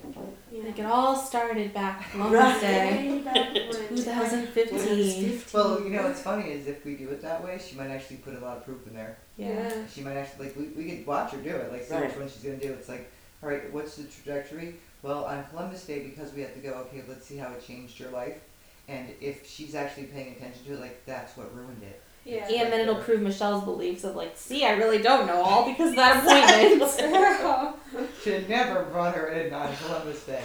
Like 0.64 0.78
it 0.78 0.86
all 0.86 1.16
started 1.16 1.74
back 1.74 2.08
Columbus 2.12 2.60
Day, 2.60 3.20
Way 3.24 3.88
2015. 3.88 5.42
Well, 5.52 5.82
you 5.82 5.90
know 5.90 6.02
what's 6.04 6.22
funny 6.22 6.52
is 6.52 6.68
if 6.68 6.84
we 6.84 6.94
do 6.94 7.08
it 7.08 7.20
that 7.22 7.42
way, 7.42 7.58
she 7.64 7.74
might 7.76 7.88
actually 7.90 8.18
put 8.18 8.34
a 8.34 8.38
lot 8.38 8.58
of 8.58 8.64
proof 8.64 8.86
in 8.86 8.94
there. 8.94 9.18
Yeah. 9.36 9.72
She 9.92 10.02
might 10.02 10.16
actually 10.16 10.46
like 10.46 10.56
we, 10.56 10.68
we 10.68 10.88
could 10.90 11.06
watch 11.06 11.32
her 11.32 11.38
do 11.38 11.50
it, 11.50 11.72
like 11.72 11.82
see 11.84 11.94
Right. 11.94 12.06
which 12.06 12.16
one 12.16 12.28
she's 12.28 12.42
gonna 12.42 12.56
do. 12.58 12.72
It's 12.72 12.88
like, 12.88 13.10
all 13.42 13.48
right, 13.48 13.72
what's 13.72 13.96
the 13.96 14.04
trajectory? 14.04 14.76
Well, 15.02 15.24
on 15.24 15.44
Columbus 15.50 15.84
Day, 15.84 16.00
because 16.00 16.32
we 16.32 16.42
have 16.42 16.54
to 16.54 16.60
go, 16.60 16.72
okay, 16.86 17.02
let's 17.08 17.26
see 17.26 17.36
how 17.36 17.52
it 17.52 17.64
changed 17.64 18.00
your 18.00 18.10
life. 18.10 18.38
And 18.88 19.08
if 19.20 19.48
she's 19.48 19.74
actually 19.74 20.04
paying 20.04 20.36
attention 20.36 20.64
to 20.66 20.74
it, 20.74 20.80
like 20.80 21.04
that's 21.06 21.36
what 21.36 21.54
ruined 21.54 21.82
it. 21.82 22.00
Yeah. 22.24 22.48
And 22.48 22.72
then 22.72 22.80
it'll 22.80 22.96
uh, 22.96 23.02
prove 23.02 23.20
Michelle's 23.20 23.64
beliefs 23.64 24.02
of 24.04 24.16
like, 24.16 24.36
see, 24.36 24.64
I 24.64 24.72
really 24.72 24.98
don't 24.98 25.26
know 25.26 25.40
all 25.42 25.66
because 25.66 25.90
of 25.90 25.96
that 25.96 26.24
appointment. 26.24 27.74
Should 28.22 28.48
never 28.48 28.84
brought 28.84 29.14
her 29.14 29.28
in 29.28 29.52
on 29.54 29.74
Columbus 29.76 30.24
Day. 30.24 30.42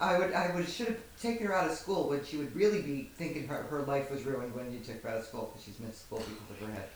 I 0.00 0.16
would, 0.16 0.32
I 0.32 0.54
would, 0.54 0.68
should 0.68 0.86
have 0.86 0.98
taken 1.20 1.48
her 1.48 1.54
out 1.54 1.68
of 1.68 1.76
school 1.76 2.08
when 2.08 2.24
she 2.24 2.36
would 2.36 2.54
really 2.54 2.82
be 2.82 3.10
thinking 3.16 3.48
her, 3.48 3.64
her 3.64 3.82
life 3.82 4.12
was 4.12 4.22
ruined 4.22 4.54
when 4.54 4.72
you 4.72 4.78
took 4.78 5.02
her 5.02 5.08
out 5.08 5.16
of 5.16 5.24
school 5.24 5.50
because 5.50 5.64
she's 5.64 5.80
missed 5.80 6.02
school 6.02 6.18
because 6.18 6.62
of 6.62 6.68
her 6.68 6.72
head. 6.72 6.88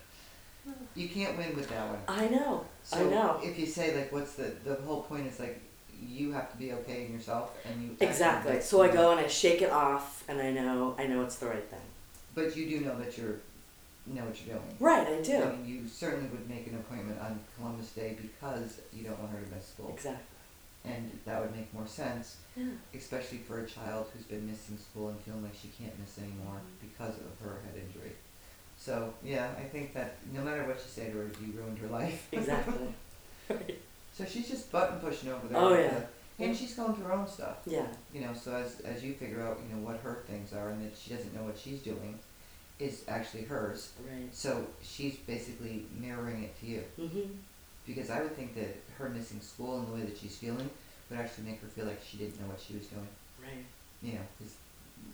You 0.94 1.08
can't 1.08 1.36
win 1.36 1.56
with 1.56 1.68
that 1.70 1.88
one. 1.88 1.98
I 2.08 2.28
know. 2.28 2.64
So 2.84 2.98
I 2.98 3.10
know. 3.10 3.40
if 3.42 3.58
you 3.58 3.66
say 3.66 3.96
like, 3.96 4.12
what's 4.12 4.34
the 4.34 4.52
the 4.64 4.74
whole 4.76 5.02
point 5.02 5.26
is 5.26 5.40
like, 5.40 5.60
you 6.06 6.32
have 6.32 6.50
to 6.52 6.58
be 6.58 6.72
okay 6.72 7.06
in 7.06 7.12
yourself 7.12 7.56
and 7.64 7.82
you 7.82 7.96
Exactly. 8.00 8.60
So 8.60 8.82
I 8.82 8.88
go 8.88 9.12
and 9.12 9.20
I 9.20 9.28
shake 9.28 9.62
it 9.62 9.70
off, 9.70 10.24
and 10.28 10.40
I 10.40 10.50
know 10.50 10.94
I 10.98 11.06
know 11.06 11.22
it's 11.22 11.36
the 11.36 11.46
right 11.46 11.64
thing. 11.64 11.80
But 12.34 12.56
you 12.56 12.68
do 12.68 12.84
know 12.84 12.98
that 12.98 13.16
you're 13.18 13.36
know 14.06 14.24
what 14.24 14.36
you're 14.44 14.56
doing. 14.56 14.76
Right, 14.80 15.06
I 15.06 15.22
do. 15.22 15.42
I 15.42 15.50
mean, 15.52 15.66
you 15.66 15.88
certainly 15.88 16.28
would 16.30 16.48
make 16.48 16.66
an 16.66 16.74
appointment 16.76 17.20
on 17.20 17.40
Columbus 17.56 17.92
Day 17.92 18.16
because 18.20 18.80
you 18.92 19.04
don't 19.04 19.18
want 19.18 19.32
her 19.32 19.40
to 19.40 19.54
miss 19.54 19.68
school, 19.68 19.90
Exactly. 19.94 20.24
and 20.84 21.10
that 21.24 21.40
would 21.40 21.54
make 21.54 21.72
more 21.72 21.86
sense, 21.86 22.38
Yeah. 22.56 22.64
especially 22.94 23.38
for 23.38 23.60
a 23.60 23.66
child 23.66 24.06
who's 24.12 24.24
been 24.24 24.48
missing 24.48 24.76
school 24.78 25.08
and 25.10 25.20
feeling 25.20 25.44
like 25.44 25.54
she 25.54 25.68
can't 25.68 25.96
miss 26.00 26.18
anymore 26.18 26.58
mm-hmm. 26.58 26.88
because 26.88 27.16
of 27.18 27.46
her 27.46 27.60
head 27.64 27.74
injury. 27.76 28.12
So 28.84 29.14
yeah, 29.22 29.50
I 29.56 29.62
think 29.62 29.94
that 29.94 30.16
no 30.34 30.42
matter 30.42 30.64
what 30.64 30.76
you 30.76 30.82
say 30.88 31.06
to 31.10 31.16
her, 31.18 31.30
you 31.40 31.52
ruined 31.56 31.78
her 31.78 31.88
life. 31.88 32.26
Exactly. 32.32 32.88
So 34.14 34.24
she's 34.24 34.48
just 34.48 34.72
button 34.72 34.98
pushing 34.98 35.30
over 35.30 35.46
there. 35.48 35.58
Oh, 35.58 35.74
yeah. 35.74 35.88
the- 36.38 36.44
and 36.44 36.56
she's 36.56 36.74
going 36.74 36.94
through 36.94 37.04
her 37.04 37.12
own 37.12 37.28
stuff. 37.28 37.58
Yeah. 37.66 37.86
You 38.12 38.22
know, 38.22 38.34
so 38.34 38.54
as 38.54 38.80
as 38.80 39.04
you 39.04 39.12
figure 39.14 39.40
out, 39.42 39.60
you 39.68 39.76
know, 39.76 39.82
what 39.86 39.98
her 40.00 40.24
things 40.26 40.52
are, 40.52 40.70
and 40.70 40.84
that 40.84 40.98
she 40.98 41.14
doesn't 41.14 41.32
know 41.34 41.42
what 41.44 41.56
she's 41.56 41.80
doing, 41.82 42.18
is 42.80 43.04
actually 43.06 43.42
hers. 43.44 43.92
Right. 44.10 44.34
So 44.34 44.66
she's 44.82 45.16
basically 45.16 45.86
mirroring 45.96 46.42
it 46.42 46.58
to 46.60 46.66
you. 46.66 46.82
Mhm. 46.98 47.28
Because 47.86 48.10
I 48.10 48.20
would 48.22 48.34
think 48.34 48.54
that 48.56 48.76
her 48.98 49.08
missing 49.08 49.40
school 49.40 49.78
and 49.78 49.86
the 49.88 49.92
way 49.92 50.00
that 50.02 50.16
she's 50.18 50.36
feeling 50.36 50.68
would 51.08 51.18
actually 51.20 51.44
make 51.50 51.60
her 51.60 51.68
feel 51.68 51.84
like 51.86 52.00
she 52.08 52.16
didn't 52.16 52.40
know 52.40 52.48
what 52.48 52.60
she 52.60 52.74
was 52.74 52.86
doing. 52.86 53.08
Right. 53.40 53.64
You 54.02 54.14
know, 54.14 54.24
because 54.38 54.54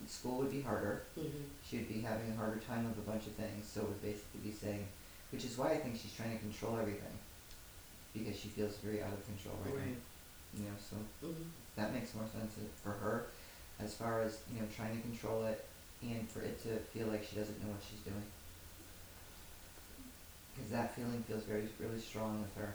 school 0.07 0.39
would 0.39 0.51
be 0.51 0.61
harder. 0.63 1.03
Mhm. 1.17 1.45
She 1.65 1.79
would 1.79 1.89
be 1.89 2.01
having 2.01 2.31
a 2.33 2.37
harder 2.37 2.59
time 2.61 2.89
with 2.89 2.99
a 2.99 3.11
bunch 3.11 3.27
of 3.27 3.35
things. 3.35 3.67
So 3.69 3.83
it 3.83 3.89
would 3.89 4.03
basically 4.03 4.41
be 4.41 4.53
saying, 4.53 4.87
which 5.33 5.45
is 5.45 5.57
why 5.59 5.71
I 5.73 5.79
think 5.79 5.97
she's 5.99 6.13
trying 6.15 6.33
to 6.33 6.39
control 6.39 6.79
everything. 6.79 7.19
Because 8.13 8.39
she 8.39 8.49
feels 8.49 8.77
very 8.79 9.03
out 9.03 9.13
of 9.13 9.25
control 9.27 9.57
right, 9.65 9.75
Right. 9.75 9.87
now. 10.55 10.61
You 10.61 10.65
know, 10.71 10.77
so 10.79 10.97
Mhm. 11.27 11.51
that 11.77 11.93
makes 11.93 12.15
more 12.15 12.27
sense 12.29 12.55
for 12.83 12.93
her 12.93 13.27
as 13.79 13.95
far 13.95 14.23
as, 14.23 14.39
you 14.53 14.61
know, 14.61 14.67
trying 14.75 14.97
to 14.97 15.03
control 15.03 15.45
it 15.45 15.65
and 16.03 16.29
for 16.31 16.41
it 16.41 16.61
to 16.63 16.79
feel 16.79 17.09
like 17.09 17.25
she 17.25 17.37
doesn't 17.37 17.63
know 17.63 17.71
what 17.71 17.83
she's 17.83 18.01
doing. 18.01 18.25
Because 20.55 20.71
that 20.73 20.95
feeling 20.97 21.23
feels 21.25 21.45
very, 21.45 21.69
really 21.79 22.01
strong 22.01 22.41
with 22.43 22.55
her. 22.57 22.75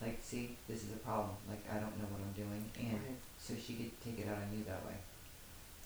Like, 0.00 0.18
see, 0.22 0.56
this 0.68 0.84
is 0.84 0.92
a 0.92 0.98
problem. 0.98 1.34
Like, 1.48 1.64
I 1.70 1.80
don't 1.80 1.96
know 1.98 2.06
what 2.06 2.20
I'm 2.20 2.32
doing. 2.32 2.70
And 2.78 2.92
Right. 3.00 3.16
so 3.38 3.54
she 3.56 3.74
could 3.74 4.00
take 4.02 4.18
it 4.20 4.28
out 4.28 4.38
on 4.38 4.52
you 4.56 4.62
that 4.64 4.84
way. 4.86 4.94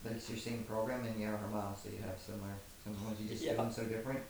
But 0.02 0.12
it's 0.12 0.28
your 0.28 0.38
same 0.38 0.64
program 0.64 1.04
and 1.04 1.18
you're 1.20 1.36
her 1.36 1.48
mom, 1.48 1.74
so 1.80 1.88
you 1.90 1.98
have 2.02 2.18
similar, 2.18 2.54
some 2.84 3.04
ones 3.04 3.20
you 3.20 3.28
just 3.28 3.42
Yeah. 3.44 3.52
do 3.52 3.56
them 3.58 3.72
so 3.72 3.84
different. 3.84 4.20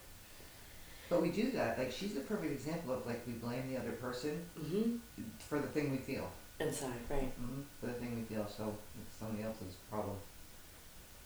But 1.09 1.23
we 1.23 1.31
do 1.31 1.51
that. 1.53 1.79
Like, 1.79 1.91
she's 1.93 2.15
the 2.15 2.21
perfect 2.21 2.53
example 2.53 2.95
of, 2.95 3.07
like, 3.07 3.27
we 3.27 3.35
blame 3.35 3.69
the 3.71 3.79
other 3.79 3.93
person 3.93 4.45
Mhm. 4.59 5.01
for 5.49 5.59
the 5.59 5.69
thing 5.69 5.91
we 5.91 5.99
feel. 5.99 6.31
Inside. 6.61 6.93
Right. 7.11 7.33
hmm 7.33 7.63
For 7.81 7.87
the 7.87 7.95
thing 7.95 8.15
we 8.17 8.23
feel, 8.23 8.47
so 8.49 8.77
it's 9.01 9.17
somebody 9.19 9.43
else's 9.43 9.75
problem. 9.91 10.17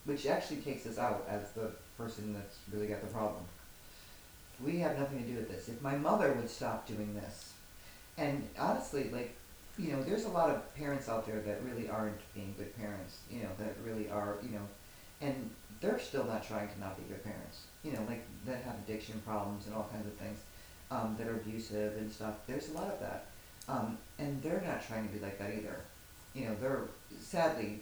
Which 0.04 0.26
actually 0.26 0.58
takes 0.62 0.86
us 0.86 0.98
out 0.98 1.26
as 1.28 1.50
the 1.52 1.72
person 1.96 2.32
that's 2.32 2.56
really 2.72 2.86
got 2.86 3.00
the 3.00 3.06
problem. 3.08 3.44
We 4.60 4.78
have 4.78 4.98
nothing 4.98 5.22
to 5.22 5.28
do 5.28 5.36
with 5.36 5.50
this. 5.50 5.68
If 5.68 5.82
my 5.82 5.96
mother 5.96 6.32
would 6.32 6.48
stop 6.48 6.86
doing 6.86 7.14
this, 7.14 7.52
and 8.16 8.48
honestly, 8.58 9.10
like, 9.10 9.34
you 9.78 9.92
know, 9.92 10.02
there's 10.02 10.24
a 10.24 10.30
lot 10.30 10.50
of 10.50 10.74
parents 10.74 11.08
out 11.08 11.26
there 11.26 11.40
that 11.40 11.62
really 11.64 11.88
aren't 11.88 12.20
being 12.34 12.54
good 12.56 12.74
parents, 12.76 13.18
you 13.30 13.42
know, 13.42 13.50
that 13.58 13.74
really 13.84 14.08
are, 14.08 14.36
you 14.42 14.50
know, 14.50 14.66
and 15.20 15.50
they're 15.80 15.98
still 15.98 16.24
not 16.24 16.46
trying 16.46 16.68
to 16.68 16.80
not 16.80 16.96
be 16.96 17.02
good 17.12 17.22
parents, 17.22 17.62
you 17.84 17.92
know, 17.92 18.00
like, 18.08 18.24
that 18.46 18.62
have 18.62 18.74
addiction 18.86 19.20
problems 19.26 19.66
and 19.66 19.74
all 19.74 19.88
kinds 19.92 20.06
of 20.06 20.14
things, 20.14 20.38
um, 20.90 21.16
that 21.18 21.28
are 21.28 21.36
abusive 21.36 21.96
and 21.98 22.10
stuff. 22.10 22.34
There's 22.46 22.70
a 22.70 22.72
lot 22.72 22.88
of 22.88 23.00
that. 23.00 23.26
Um, 23.68 23.98
and 24.18 24.40
they're 24.42 24.62
not 24.66 24.86
trying 24.86 25.06
to 25.06 25.12
be 25.12 25.20
like 25.20 25.38
that 25.38 25.50
either. 25.50 25.80
You 26.34 26.46
know, 26.46 26.56
they're 26.60 26.82
sadly 27.20 27.80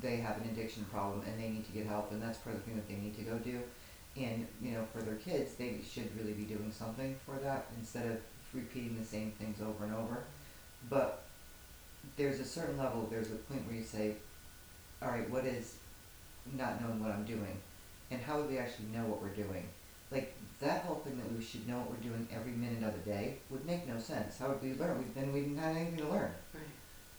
they 0.00 0.16
have 0.16 0.36
an 0.38 0.48
addiction 0.50 0.84
problem 0.92 1.22
and 1.26 1.42
they 1.42 1.48
need 1.48 1.66
to 1.66 1.72
get 1.72 1.86
help, 1.86 2.12
and 2.12 2.22
that's 2.22 2.38
part 2.38 2.56
of 2.56 2.64
the 2.64 2.70
thing 2.70 2.76
that 2.76 2.88
they 2.88 2.94
need 2.94 3.16
to 3.16 3.22
go 3.22 3.36
do. 3.38 3.60
And 4.16 4.46
you 4.62 4.72
know, 4.72 4.84
for 4.92 5.02
their 5.02 5.16
kids, 5.16 5.54
they 5.54 5.80
should 5.88 6.08
really 6.18 6.32
be 6.32 6.44
doing 6.44 6.72
something 6.72 7.16
for 7.26 7.36
that 7.42 7.66
instead 7.78 8.06
of 8.06 8.18
repeating 8.54 8.96
the 8.98 9.04
same 9.04 9.32
things 9.32 9.60
over 9.60 9.84
and 9.84 9.94
over. 9.94 10.22
But 10.88 11.24
there's 12.16 12.40
a 12.40 12.44
certain 12.44 12.78
level. 12.78 13.06
There's 13.10 13.30
a 13.30 13.36
point 13.36 13.66
where 13.66 13.76
you 13.76 13.84
say, 13.84 14.14
"All 15.02 15.10
right, 15.10 15.28
what 15.30 15.44
is 15.44 15.76
not 16.52 16.80
knowing 16.80 17.02
what 17.02 17.12
I'm 17.12 17.24
doing?" 17.24 17.60
and 18.10 18.20
how 18.22 18.38
would 18.38 18.50
we 18.50 18.58
actually 18.58 18.86
know 18.86 19.04
what 19.04 19.20
we're 19.22 19.28
doing? 19.28 19.68
Like 20.10 20.34
that 20.60 20.82
whole 20.82 20.96
thing 20.96 21.18
that 21.18 21.32
we 21.36 21.44
should 21.44 21.68
know 21.68 21.78
what 21.78 21.90
we're 21.90 22.08
doing 22.10 22.26
every 22.34 22.52
minute 22.52 22.82
of 22.82 22.92
the 22.94 23.10
day 23.10 23.36
would 23.50 23.64
make 23.66 23.86
no 23.86 23.98
sense. 23.98 24.38
How 24.38 24.48
would 24.48 24.62
we 24.62 24.74
learn? 24.74 24.98
We, 24.98 25.04
then 25.14 25.32
we 25.32 25.40
didn't 25.40 25.58
have 25.58 25.76
anything 25.76 25.98
to 25.98 26.08
learn. 26.08 26.30
Right. 26.54 26.62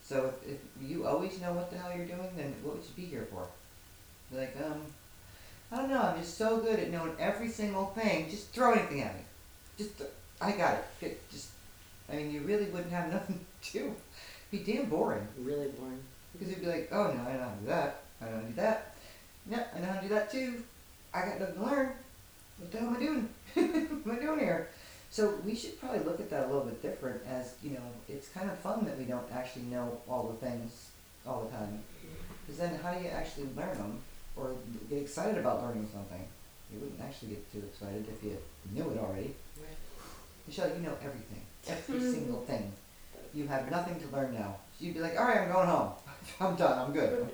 So 0.04 0.34
if, 0.44 0.54
if 0.54 0.90
you 0.90 1.06
always 1.06 1.40
know 1.40 1.54
what 1.54 1.70
the 1.70 1.78
hell 1.78 1.96
you're 1.96 2.06
doing, 2.06 2.30
then 2.36 2.56
what 2.64 2.78
would 2.78 2.84
you 2.84 2.92
be 2.96 3.06
here 3.06 3.28
for? 3.32 3.48
Like, 4.32 4.56
um, 4.64 4.82
I 5.72 5.78
don't 5.78 5.90
know. 5.90 6.02
I'm 6.02 6.20
just 6.20 6.38
so 6.38 6.58
good 6.58 6.80
at 6.80 6.90
knowing 6.90 7.14
every 7.20 7.48
single 7.48 7.88
thing. 7.88 8.30
Just 8.30 8.50
throw 8.50 8.74
anything 8.74 9.02
at 9.02 9.16
me. 9.16 9.22
Just, 9.78 9.98
th- 9.98 10.10
I 10.42 10.52
got 10.54 10.74
it. 10.74 10.86
It 11.06 11.30
Just, 11.30 11.50
I 12.12 12.16
mean, 12.16 12.32
you 12.32 12.42
really 12.42 12.66
wouldn't 12.66 12.92
have 12.92 13.12
nothing 13.14 13.40
to 13.62 13.72
do. 13.72 13.96
It'd 14.52 14.66
be 14.66 14.74
damn 14.74 14.90
boring. 14.90 15.28
Really 15.38 15.68
boring. 15.70 16.00
Because 16.34 16.50
you'd 16.50 16.62
be 16.62 16.68
like, 16.68 16.90
oh 16.92 17.12
no, 17.12 17.30
I 17.30 17.34
know 17.34 17.40
how 17.40 17.50
to 17.50 17.60
do 17.62 17.66
that. 17.68 18.04
I 18.22 18.26
know 18.26 18.36
how 18.36 18.42
to 18.42 18.48
do 18.48 18.54
that. 18.56 18.96
Yeah, 19.50 19.64
I 19.76 19.80
know 19.80 19.88
how 19.88 20.00
to 20.00 20.08
do 20.08 20.14
that 20.14 20.32
too. 20.32 20.64
I 21.14 21.22
got 21.22 21.40
nothing 21.40 21.56
to 21.56 21.66
learn. 21.66 21.92
What 22.58 22.72
the 22.72 22.78
hell 22.80 22.88
am 22.90 22.96
I 22.96 23.00
doing? 23.00 23.30
what 24.04 24.14
am 24.14 24.20
I 24.20 24.20
doing 24.20 24.40
here? 24.40 24.70
So 25.12 25.34
we 25.46 25.56
should 25.56 25.80
probably 25.80 26.00
look 26.00 26.20
at 26.20 26.30
that 26.30 26.46
a 26.46 26.48
little 26.48 26.66
bit 26.66 26.82
different 26.82 27.22
as, 27.28 27.56
you 27.64 27.72
know, 27.72 27.82
it's 28.08 28.28
kind 28.30 28.50
of 28.50 28.58
fun 28.60 28.86
that 28.86 28.98
we 28.98 29.06
don't 29.06 29.26
actually 29.34 29.64
know 29.64 30.00
all 30.08 30.28
the 30.30 30.46
things 30.46 30.90
all 31.26 31.46
the 31.46 31.58
time. 31.58 31.80
Because 32.46 32.60
then 32.60 32.80
how 32.82 32.94
do 32.94 33.04
you 33.04 33.10
actually 33.10 33.48
learn 33.56 33.76
them 33.78 34.00
or 34.36 34.56
get 34.90 35.02
excited 35.02 35.38
about 35.38 35.64
learning 35.64 35.88
something? 35.92 36.24
You 36.72 36.80
wouldn't 36.80 37.02
actually 37.02 37.30
get 37.30 37.52
too 37.52 37.64
excited 37.68 38.06
if 38.08 38.24
you 38.24 38.38
knew 38.72 38.90
it 38.92 39.00
already. 39.00 39.34
Right. 39.58 39.78
Michelle, 40.48 40.70
you 40.70 40.82
know 40.82 40.96
everything. 41.02 41.42
Every 41.68 42.00
hmm. 42.00 42.12
single 42.12 42.42
thing. 42.42 42.72
You 43.34 43.48
have 43.48 43.70
nothing 43.70 44.00
to 44.00 44.16
learn 44.16 44.34
now. 44.34 44.58
You'd 44.80 44.96
be 44.96 45.02
like, 45.02 45.20
all 45.20 45.26
right, 45.26 45.40
I'm 45.40 45.52
going 45.52 45.68
home. 45.68 45.92
I'm 46.40 46.56
done. 46.56 46.80
I'm 46.80 46.94
good. 46.94 47.30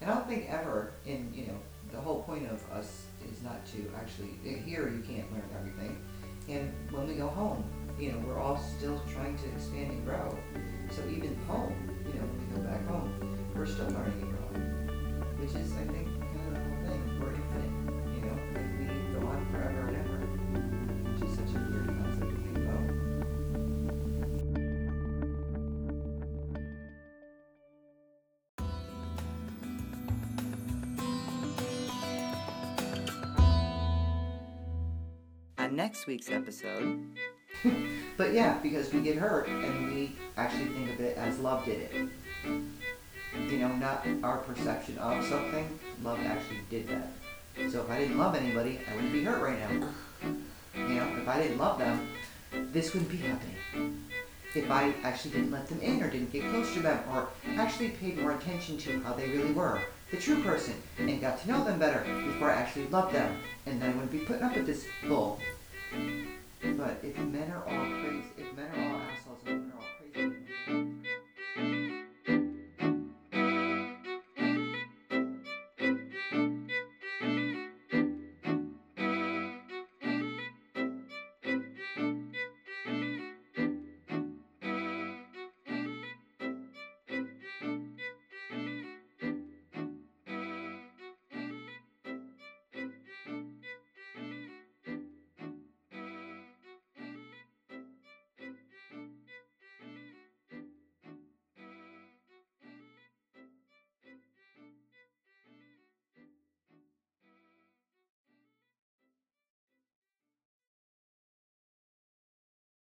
And 0.00 0.10
I 0.10 0.14
don't 0.14 0.26
think 0.26 0.46
ever 0.48 0.92
in, 1.06 1.32
you 1.34 1.46
know, 1.46 1.58
the 1.92 1.98
whole 1.98 2.22
point 2.22 2.46
of 2.50 2.62
us 2.70 3.06
is 3.30 3.42
not 3.42 3.64
to 3.66 3.90
actually, 3.96 4.30
eh, 4.46 4.58
here 4.64 4.88
you 4.88 5.02
can't 5.02 5.30
learn 5.32 5.48
everything. 5.58 5.98
And 6.48 6.72
when 6.90 7.06
we 7.06 7.14
go 7.14 7.28
home, 7.28 7.64
you 7.98 8.12
know, 8.12 8.18
we're 8.26 8.38
all 8.38 8.56
still 8.56 9.00
trying 9.12 9.36
to 9.36 9.48
expand 9.48 9.90
and 9.90 10.06
grow. 10.06 10.36
So 10.90 11.02
even 11.08 11.36
home, 11.46 11.74
you 12.06 12.14
know, 12.14 12.26
when 12.26 12.38
we 12.38 12.56
go 12.56 12.62
back 12.62 12.86
home, 12.86 13.38
we're 13.54 13.66
still 13.66 13.88
learning 13.88 14.22
and 14.22 14.30
growing. 14.30 15.38
Which 15.38 15.50
is, 15.50 15.72
I 15.72 15.84
think, 15.92 16.06
kind 16.06 16.46
of 16.46 16.54
the 16.54 16.60
whole 16.60 16.80
thing. 16.86 17.20
We're 17.20 17.34
infinite, 17.34 17.74
you 18.14 18.22
know, 18.24 18.36
like 18.54 18.70
we 18.78 19.20
go 19.20 19.26
on 19.26 19.46
forever 19.52 19.97
next 35.78 36.08
week's 36.08 36.28
episode. 36.28 36.98
but 38.16 38.32
yeah, 38.32 38.58
because 38.64 38.92
we 38.92 39.00
get 39.00 39.16
hurt 39.16 39.46
and 39.46 39.94
we 39.94 40.10
actually 40.36 40.66
think 40.70 40.90
of 40.92 40.98
it 40.98 41.16
as 41.16 41.38
love 41.38 41.64
did 41.64 41.78
it. 41.82 42.08
You 43.48 43.58
know, 43.58 43.68
not 43.76 44.04
our 44.24 44.38
perception 44.38 44.98
of 44.98 45.24
something. 45.24 45.78
Love 46.02 46.18
actually 46.26 46.62
did 46.68 46.88
that. 46.88 47.12
So 47.70 47.82
if 47.82 47.90
I 47.90 47.98
didn't 48.00 48.18
love 48.18 48.34
anybody, 48.34 48.80
I 48.90 48.96
wouldn't 48.96 49.12
be 49.12 49.22
hurt 49.22 49.40
right 49.40 49.56
now. 49.60 49.88
You 50.74 50.94
know, 50.94 51.16
if 51.16 51.28
I 51.28 51.40
didn't 51.40 51.58
love 51.58 51.78
them, 51.78 52.08
this 52.72 52.92
wouldn't 52.92 53.12
be 53.12 53.18
happening. 53.18 54.04
If 54.56 54.68
I 54.72 54.92
actually 55.04 55.30
didn't 55.30 55.52
let 55.52 55.68
them 55.68 55.80
in 55.80 56.02
or 56.02 56.10
didn't 56.10 56.32
get 56.32 56.42
close 56.50 56.74
to 56.74 56.80
them 56.80 57.04
or 57.12 57.28
actually 57.56 57.90
paid 57.90 58.18
more 58.18 58.32
attention 58.32 58.78
to 58.78 59.00
how 59.02 59.12
they 59.12 59.28
really 59.28 59.52
were, 59.52 59.80
the 60.10 60.16
true 60.16 60.42
person, 60.42 60.74
and 60.98 61.20
got 61.20 61.40
to 61.42 61.48
know 61.48 61.62
them 61.62 61.78
better 61.78 62.00
before 62.26 62.50
I 62.50 62.54
actually 62.54 62.88
loved 62.88 63.14
them, 63.14 63.36
and 63.66 63.80
then 63.80 63.90
I 63.90 63.92
wouldn't 63.92 64.10
be 64.10 64.18
putting 64.18 64.42
up 64.42 64.56
with 64.56 64.66
this 64.66 64.84
bull. 65.06 65.38
But 65.90 67.00
if 67.02 67.16
men 67.18 67.50
are 67.50 67.64
all 67.64 67.86
crazy, 68.00 68.37